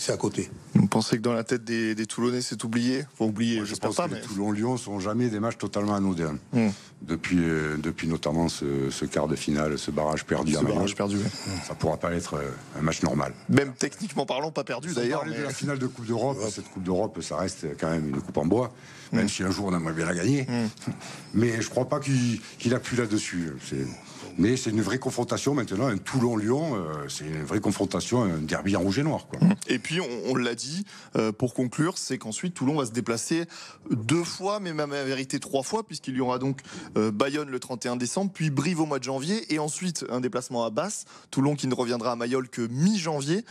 c'est 0.00 0.12
à 0.12 0.16
côté. 0.16 0.50
Vous 0.74 0.86
pensez 0.86 1.18
que 1.18 1.22
dans 1.22 1.34
la 1.34 1.44
tête 1.44 1.62
des, 1.62 2.06
Toulonnais, 2.06 2.40
c'est 2.40 2.64
oublié 2.64 3.04
Faut 3.16 3.26
oublier, 3.26 3.66
je 3.66 3.74
pense 3.74 3.96
pas. 3.96 4.08
Que 4.08 4.14
mais... 4.14 4.20
Toulon-Lyon 4.22 4.78
sont 4.78 4.98
jamais 4.98 5.28
des 5.28 5.40
matchs 5.40 5.58
totalement 5.58 5.94
anodins. 5.94 6.38
Hmm. 6.54 6.70
Depuis, 7.02 7.38
euh, 7.38 7.76
depuis 7.76 8.08
notamment 8.08 8.48
ce, 8.48 9.04
quart 9.04 9.28
de 9.28 9.36
finale, 9.36 9.78
ce 9.78 9.90
barrage 9.90 10.24
perdu. 10.24 10.54
Ce 10.54 10.64
barrage 10.64 10.94
perdu. 10.94 11.18
Ça 11.66 11.74
pourra 11.74 11.98
pas 11.98 12.12
être 12.14 12.34
euh, 12.34 12.50
un 12.78 12.80
match 12.80 13.02
normal. 13.02 13.34
Même 13.50 13.74
techniquement 13.74 14.24
parlant, 14.24 14.50
pas 14.50 14.64
perdu 14.64 14.94
d'ailleurs. 14.94 15.24
Mais... 15.26 15.36
de 15.36 15.42
la 15.42 15.50
finale 15.50 15.78
de 15.78 15.86
Coupe 15.86 16.06
d'Europe. 16.06 16.38
Cette 16.50 16.70
Coupe 16.70 16.82
d'Europe, 16.82 17.20
ça 17.20 17.36
reste 17.36 17.66
quand 17.78 17.90
même 17.90 18.08
une 18.08 18.22
coupe 18.22 18.38
en 18.38 18.46
bois. 18.46 18.72
Même 19.12 19.26
hmm. 19.26 19.28
si 19.28 19.42
un 19.42 19.50
jour 19.50 19.66
on 19.66 19.76
aimerait 19.76 19.92
bien 19.92 20.06
la 20.06 20.14
gagner. 20.14 20.44
Hmm. 20.44 20.92
Mais 21.34 21.60
je 21.60 21.68
crois 21.68 21.90
pas 21.90 22.00
qu'il 22.00 22.74
appuie 22.74 22.96
là-dessus. 22.96 23.50
Mais 24.38 24.56
c'est 24.56 24.70
une 24.70 24.80
vraie 24.80 24.98
confrontation 24.98 25.54
maintenant, 25.54 25.86
un 25.86 25.98
Toulon-Lyon, 25.98 26.74
euh, 26.74 27.08
c'est 27.08 27.26
une 27.26 27.42
vraie 27.42 27.60
confrontation, 27.60 28.22
un 28.22 28.38
derby 28.38 28.76
en 28.76 28.80
rouge 28.80 28.98
et 28.98 29.02
noir. 29.02 29.26
Et 29.68 29.78
puis, 29.78 30.00
on, 30.00 30.34
l'a 30.34 30.54
dit, 30.54 30.84
euh, 31.16 31.32
pour 31.32 31.54
conclure, 31.54 31.98
c'est 31.98 32.18
qu'ensuite 32.18 32.54
Toulon 32.54 32.76
va 32.76 32.86
se 32.86 32.92
déplacer 32.92 33.44
deux 33.90 34.24
fois, 34.24 34.60
mais 34.60 34.72
même 34.72 34.92
à 34.92 35.04
vérité 35.04 35.40
trois 35.40 35.62
fois, 35.62 35.86
puisqu'il 35.86 36.16
y 36.16 36.20
aura 36.20 36.38
donc 36.38 36.60
euh, 36.96 37.10
Bayonne 37.10 37.50
le 37.50 37.60
31 37.60 37.96
décembre, 37.96 38.30
puis 38.32 38.50
Brive 38.50 38.80
au 38.80 38.86
mois 38.86 38.98
de 38.98 39.04
janvier, 39.04 39.52
et 39.52 39.58
ensuite 39.58 40.04
un 40.10 40.20
déplacement 40.20 40.64
à 40.64 40.70
Basse, 40.70 41.04
Toulon 41.30 41.54
qui 41.54 41.66
ne 41.66 41.74
reviendra 41.74 42.12
à 42.12 42.16
Mayol 42.16 42.48
que 42.48 42.62
mi-janvier 42.62 43.44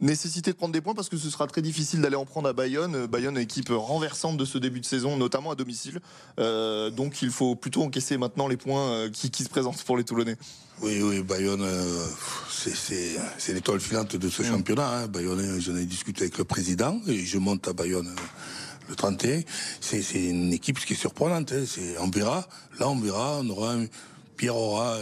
nécessité 0.00 0.50
de 0.50 0.56
prendre 0.56 0.72
des 0.72 0.80
points 0.80 0.94
parce 0.94 1.08
que 1.08 1.16
ce 1.16 1.30
sera 1.30 1.46
très 1.46 1.62
difficile 1.62 2.00
d'aller 2.00 2.16
en 2.16 2.24
prendre 2.24 2.48
à 2.48 2.52
Bayonne. 2.52 3.06
Bayonne, 3.06 3.38
équipe 3.38 3.68
renversante 3.70 4.36
de 4.36 4.44
ce 4.44 4.58
début 4.58 4.80
de 4.80 4.84
saison, 4.84 5.16
notamment 5.16 5.52
à 5.52 5.54
domicile. 5.54 6.00
Euh, 6.38 6.90
donc 6.90 7.22
il 7.22 7.30
faut 7.30 7.54
plutôt 7.54 7.82
encaisser 7.82 8.18
maintenant 8.18 8.48
les 8.48 8.56
points 8.56 8.90
euh, 8.90 9.10
qui, 9.10 9.42
se 9.42 9.48
présentent 9.48 9.82
pour 9.84 9.96
les 9.96 10.04
Toulonnais. 10.04 10.36
Oui, 10.82 11.00
oui, 11.02 11.22
Bayonne, 11.22 11.62
euh, 11.62 12.06
c'est 12.48 13.52
l'étoile 13.52 13.80
filante 13.80 14.16
de 14.16 14.28
ce 14.28 14.42
championnat. 14.42 15.02
Hein. 15.02 15.06
Bayonne, 15.06 15.60
j'en 15.60 15.76
ai 15.76 15.86
discuté 15.86 16.22
avec 16.22 16.38
le 16.38 16.44
président 16.44 17.00
et 17.06 17.18
je 17.24 17.38
monte 17.38 17.68
à 17.68 17.72
Bayonne 17.72 18.12
le 18.88 18.96
31. 18.96 19.42
C'est 19.80 20.02
une 20.14 20.52
équipe 20.52 20.78
qui 20.80 20.94
est 20.94 20.96
surprenante. 20.96 21.52
Hein. 21.52 21.64
On 22.00 22.10
verra, 22.10 22.46
là 22.80 22.88
on 22.88 22.98
verra, 22.98 23.38
on 23.40 23.48
aura 23.50 23.76
Pierre 24.36 24.56
aura 24.56 24.98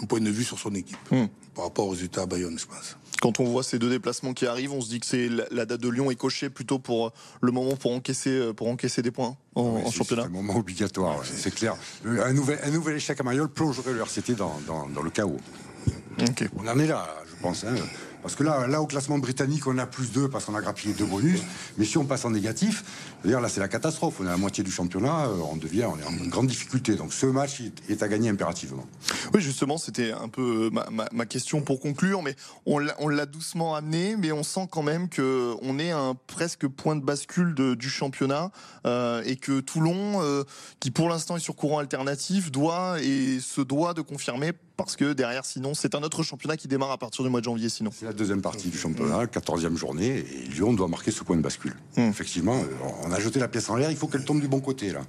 un 0.00 0.06
point 0.06 0.20
de 0.20 0.30
vue 0.30 0.44
sur 0.44 0.58
son 0.58 0.74
équipe 0.74 0.98
mm. 1.10 1.26
par 1.54 1.64
rapport 1.64 1.86
aux 1.86 1.90
résultats 1.90 2.22
à 2.22 2.26
Bayonne, 2.26 2.58
je 2.58 2.66
pense 2.66 2.96
quand 3.20 3.38
on 3.40 3.44
voit 3.44 3.62
ces 3.62 3.78
deux 3.78 3.90
déplacements 3.90 4.32
qui 4.32 4.46
arrivent, 4.46 4.72
on 4.72 4.80
se 4.80 4.88
dit 4.88 5.00
que 5.00 5.06
c'est 5.06 5.28
la 5.28 5.66
date 5.66 5.80
de 5.80 5.88
Lyon 5.88 6.10
est 6.10 6.16
cochée 6.16 6.50
plutôt 6.50 6.78
pour 6.78 7.06
euh, 7.06 7.10
le 7.40 7.52
moment 7.52 7.76
pour 7.76 7.92
encaisser, 7.92 8.30
euh, 8.30 8.52
pour 8.52 8.68
encaisser 8.68 9.02
des 9.02 9.10
points 9.10 9.36
en, 9.54 9.90
championnat. 9.90 10.22
C'est 10.22 10.28
un 10.28 10.32
moment 10.32 10.56
obligatoire, 10.56 11.20
c'est 11.24 11.54
clair. 11.54 11.76
Un 12.04 12.32
nouvel, 12.32 12.58
un 12.62 12.70
nouvel 12.70 12.96
échec 12.96 13.20
à 13.20 13.22
Mayol 13.22 13.48
plongerait 13.48 13.92
le 13.92 14.00
RCT 14.00 14.34
dans, 14.34 14.58
dans, 14.66 15.02
le 15.02 15.10
chaos. 15.10 15.36
On 16.56 16.66
en 16.66 16.78
est 16.78 16.86
là, 16.86 17.08
je 17.28 17.42
pense. 17.42 17.64
Hein. 17.64 17.74
Parce 18.22 18.34
que 18.34 18.44
là, 18.44 18.82
au 18.82 18.86
classement 18.86 19.18
britannique, 19.18 19.66
on 19.66 19.78
a 19.78 19.86
plus 19.86 20.12
2 20.12 20.28
parce 20.28 20.44
qu'on 20.44 20.54
a 20.54 20.60
grappillé 20.60 20.94
deux 20.94 21.06
bonus. 21.06 21.40
Mais 21.78 21.84
si 21.84 21.98
on 21.98 22.04
passe 22.04 22.24
en 22.24 22.30
négatif, 22.30 22.84
là, 23.24 23.48
c'est 23.48 23.60
la 23.60 23.68
catastrophe. 23.68 24.16
On 24.20 24.24
est 24.24 24.28
à 24.28 24.32
la 24.32 24.36
moitié 24.36 24.62
du 24.62 24.70
championnat, 24.70 25.26
euh, 25.26 25.36
on 25.50 25.56
devient, 25.56 25.80
est 26.00 26.06
en 26.06 26.28
grande 26.28 26.46
difficulté. 26.46 26.94
Donc 26.96 27.12
ce 27.12 27.26
match 27.26 27.62
est 27.88 28.02
à 28.02 28.08
gagner 28.08 28.28
impérativement. 28.28 28.84
Oui, 29.32 29.40
justement, 29.40 29.78
c'était 29.78 30.12
un 30.12 30.28
peu 30.28 30.70
euh, 30.74 31.04
ma, 31.12 31.26
question 31.26 31.62
pour 31.62 31.80
conclure, 31.80 32.22
mais 32.22 32.34
on 32.66 32.78
l'a 32.78 33.26
doucement 33.26 33.74
amené, 33.74 34.16
mais 34.16 34.32
on 34.32 34.42
sent 34.42 34.68
quand 34.70 34.82
même 34.82 35.08
que 35.08 35.54
on 35.62 35.78
est 35.78 35.92
à 35.92 35.98
un 35.98 36.14
presque 36.14 36.66
point 36.66 36.96
de 36.96 37.04
bascule 37.04 37.54
du 37.54 37.88
championnat 37.88 38.50
euh, 38.86 39.22
et 39.24 39.36
que 39.36 39.60
Toulon, 39.60 40.44
qui 40.80 40.90
pour 40.90 41.08
l'instant 41.08 41.36
est 41.36 41.40
sur 41.40 41.54
courant 41.54 41.78
alternatif, 41.78 42.50
doit 42.50 43.00
et 43.00 43.38
se 43.40 43.60
doit 43.60 43.94
de 43.94 44.02
confirmer 44.02 44.52
parce 44.84 44.96
que 44.96 45.12
derrière, 45.12 45.44
sinon, 45.44 45.74
c'est 45.74 45.94
un 45.94 46.02
autre 46.02 46.22
championnat 46.22 46.56
qui 46.56 46.68
démarre 46.68 46.90
à 46.90 46.98
partir 46.98 47.24
du 47.24 47.30
mois 47.30 47.40
de 47.40 47.44
janvier. 47.44 47.68
Sinon, 47.68 47.90
c'est 47.94 48.06
la 48.06 48.12
deuxième 48.12 48.42
partie 48.42 48.68
du 48.68 48.78
championnat, 48.78 49.24
14e 49.26 49.76
journée, 49.76 50.18
et 50.18 50.48
Lyon 50.48 50.72
doit 50.72 50.88
marquer 50.88 51.10
ce 51.10 51.24
point 51.24 51.36
de 51.36 51.42
bascule. 51.42 51.74
Hmm. 51.96 52.08
Effectivement, 52.08 52.56
euh, 52.56 52.88
on 53.04 53.12
a 53.12 53.20
jeté 53.20 53.40
la 53.40 53.48
pièce 53.48 53.68
en 53.70 53.76
l'air, 53.76 53.90
il 53.90 53.96
faut 53.96 54.06
qu'elle 54.06 54.24
tombe 54.24 54.40
du 54.40 54.48
bon 54.48 54.60
côté 54.60 54.92
là. 54.92 55.00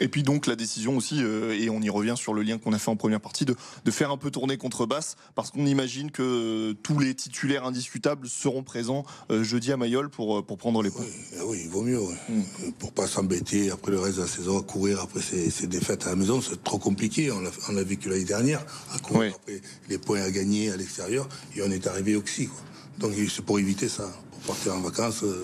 Et 0.00 0.08
puis 0.08 0.22
donc 0.22 0.46
la 0.46 0.56
décision 0.56 0.96
aussi, 0.96 1.22
euh, 1.22 1.56
et 1.58 1.70
on 1.70 1.80
y 1.80 1.90
revient 1.90 2.14
sur 2.16 2.34
le 2.34 2.42
lien 2.42 2.58
qu'on 2.58 2.72
a 2.72 2.78
fait 2.78 2.90
en 2.90 2.96
première 2.96 3.20
partie, 3.20 3.44
de, 3.44 3.54
de 3.84 3.90
faire 3.90 4.10
un 4.10 4.16
peu 4.16 4.30
tourner 4.30 4.56
contre 4.56 4.86
basse, 4.86 5.16
parce 5.34 5.50
qu'on 5.50 5.66
imagine 5.66 6.10
que 6.10 6.72
tous 6.82 6.98
les 6.98 7.14
titulaires 7.14 7.64
indiscutables 7.64 8.28
seront 8.28 8.62
présents 8.62 9.04
euh, 9.30 9.44
jeudi 9.44 9.70
à 9.70 9.76
Mayol 9.76 10.10
pour, 10.10 10.44
pour 10.44 10.58
prendre 10.58 10.82
les 10.82 10.90
points. 10.90 11.04
Oui, 11.44 11.60
il 11.64 11.70
vaut 11.70 11.82
mieux, 11.82 12.00
hmm. 12.00 12.72
pour 12.78 12.92
pas 12.92 13.06
s'embêter 13.06 13.70
après 13.70 13.92
le 13.92 14.00
reste 14.00 14.16
de 14.16 14.22
la 14.22 14.28
saison 14.28 14.58
à 14.58 14.62
courir 14.62 15.00
après 15.00 15.20
ces, 15.20 15.66
défaites 15.66 16.06
à 16.06 16.10
la 16.10 16.16
maison, 16.16 16.40
c'est 16.40 16.62
trop 16.64 16.78
compliqué. 16.78 17.30
On 17.30 17.72
l'a 17.72 17.82
vécu 17.84 18.08
l'année 18.08 18.24
dernière, 18.24 18.64
à 18.94 18.98
courir 18.98 19.34
après 19.36 19.60
les 19.88 19.98
points 19.98 20.22
à 20.22 20.30
gagner 20.30 20.70
à 20.70 20.76
l'extérieur, 20.76 21.28
et 21.54 21.62
on 21.62 21.70
est 21.70 21.86
arrivé 21.86 22.16
au. 22.16 22.22
Donc 22.98 23.12
c'est 23.28 23.44
pour 23.44 23.58
éviter 23.58 23.88
ça 23.88 24.10
partir 24.42 24.74
en 24.74 24.80
vacances. 24.80 25.22
Euh, 25.22 25.42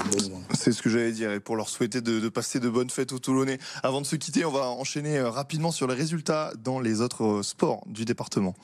C'est 0.54 0.72
ce 0.72 0.82
que 0.82 0.90
j'allais 0.90 1.12
dire, 1.12 1.32
et 1.32 1.40
pour 1.40 1.56
leur 1.56 1.68
souhaiter 1.68 2.00
de, 2.00 2.28
passer 2.28 2.60
de 2.60 2.68
bonnes 2.68 2.90
fêtes 2.90 3.12
aux 3.12 3.18
Toulonnais. 3.18 3.58
Avant 3.82 4.00
de 4.00 4.06
se 4.06 4.16
quitter, 4.16 4.44
on 4.44 4.52
va 4.52 4.68
enchaîner 4.68 5.18
euh, 5.18 5.30
rapidement 5.30 5.70
sur 5.70 5.86
les 5.86 5.94
résultats 5.94 6.52
dans 6.62 6.80
les 6.80 7.00
autres 7.00 7.24
euh, 7.24 7.42
sports 7.42 7.84
du 7.86 8.04
département. 8.04 8.54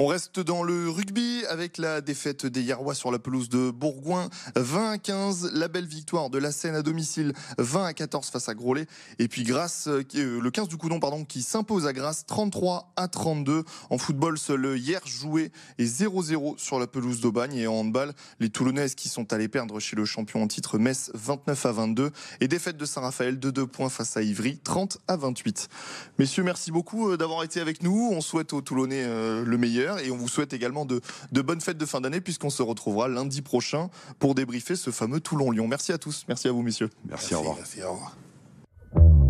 On 0.00 0.06
reste 0.06 0.38
dans 0.38 0.62
le 0.62 0.88
rugby 0.88 1.42
avec 1.50 1.76
la 1.76 2.00
défaite 2.00 2.46
des 2.46 2.62
Yarrois 2.62 2.94
sur 2.94 3.10
la 3.10 3.18
pelouse 3.18 3.48
de 3.48 3.72
Bourgoin. 3.72 4.30
20 4.54 4.90
à 4.92 4.98
15, 4.98 5.50
la 5.54 5.66
belle 5.66 5.86
victoire 5.86 6.30
de 6.30 6.38
la 6.38 6.52
Seine 6.52 6.76
à 6.76 6.82
domicile. 6.82 7.32
20 7.58 7.84
à 7.84 7.92
14 7.92 8.30
face 8.30 8.48
à 8.48 8.54
Grolet. 8.54 8.86
Et 9.18 9.26
puis 9.26 9.42
Grasse, 9.42 9.88
euh, 9.88 10.04
le 10.14 10.50
15 10.52 10.68
du 10.68 10.76
Coudon, 10.76 11.00
pardon, 11.00 11.24
qui 11.24 11.42
s'impose 11.42 11.84
à 11.84 11.92
Grasse 11.92 12.26
33 12.26 12.92
à 12.94 13.08
32. 13.08 13.64
En 13.90 13.98
football, 13.98 14.38
seul 14.38 14.78
hier 14.78 15.00
joué 15.04 15.50
et 15.78 15.86
0-0 15.86 16.58
sur 16.58 16.78
la 16.78 16.86
pelouse 16.86 17.20
d'Aubagne. 17.20 17.56
Et 17.56 17.66
en 17.66 17.74
handball, 17.74 18.12
les 18.38 18.50
Toulonnaises 18.50 18.94
qui 18.94 19.08
sont 19.08 19.32
allées 19.32 19.48
perdre 19.48 19.80
chez 19.80 19.96
le 19.96 20.04
champion 20.04 20.44
en 20.44 20.46
titre 20.46 20.78
Metz 20.78 21.10
29 21.14 21.66
à 21.66 21.72
22. 21.72 22.12
Et 22.40 22.46
défaite 22.46 22.76
de 22.76 22.84
Saint-Raphaël 22.84 23.40
de 23.40 23.50
2 23.50 23.66
points 23.66 23.88
face 23.88 24.16
à 24.16 24.22
Ivry 24.22 24.58
30 24.58 24.98
à 25.08 25.16
28. 25.16 25.68
Messieurs, 26.20 26.44
merci 26.44 26.70
beaucoup 26.70 27.10
euh, 27.10 27.16
d'avoir 27.16 27.42
été 27.42 27.58
avec 27.60 27.82
nous. 27.82 28.10
On 28.12 28.20
souhaite 28.20 28.52
aux 28.52 28.60
Toulonnais 28.60 29.02
euh, 29.02 29.44
le 29.44 29.58
meilleur 29.58 29.87
et 29.96 30.10
on 30.10 30.16
vous 30.16 30.28
souhaite 30.28 30.52
également 30.52 30.84
de, 30.84 31.00
de 31.32 31.42
bonnes 31.42 31.60
fêtes 31.60 31.78
de 31.78 31.86
fin 31.86 32.00
d'année, 32.00 32.20
puisqu'on 32.20 32.50
se 32.50 32.62
retrouvera 32.62 33.08
lundi 33.08 33.42
prochain 33.42 33.90
pour 34.18 34.34
débriefer 34.34 34.76
ce 34.76 34.90
fameux 34.90 35.20
Toulon-Lyon. 35.20 35.66
Merci 35.68 35.92
à 35.92 35.98
tous. 35.98 36.24
Merci 36.28 36.48
à 36.48 36.52
vous, 36.52 36.62
messieurs. 36.62 36.90
Merci, 37.06 37.28
merci 37.32 37.34
au 37.34 37.38
revoir. 37.38 37.56
Merci, 37.56 37.82
au 37.82 37.92
revoir. 37.92 39.27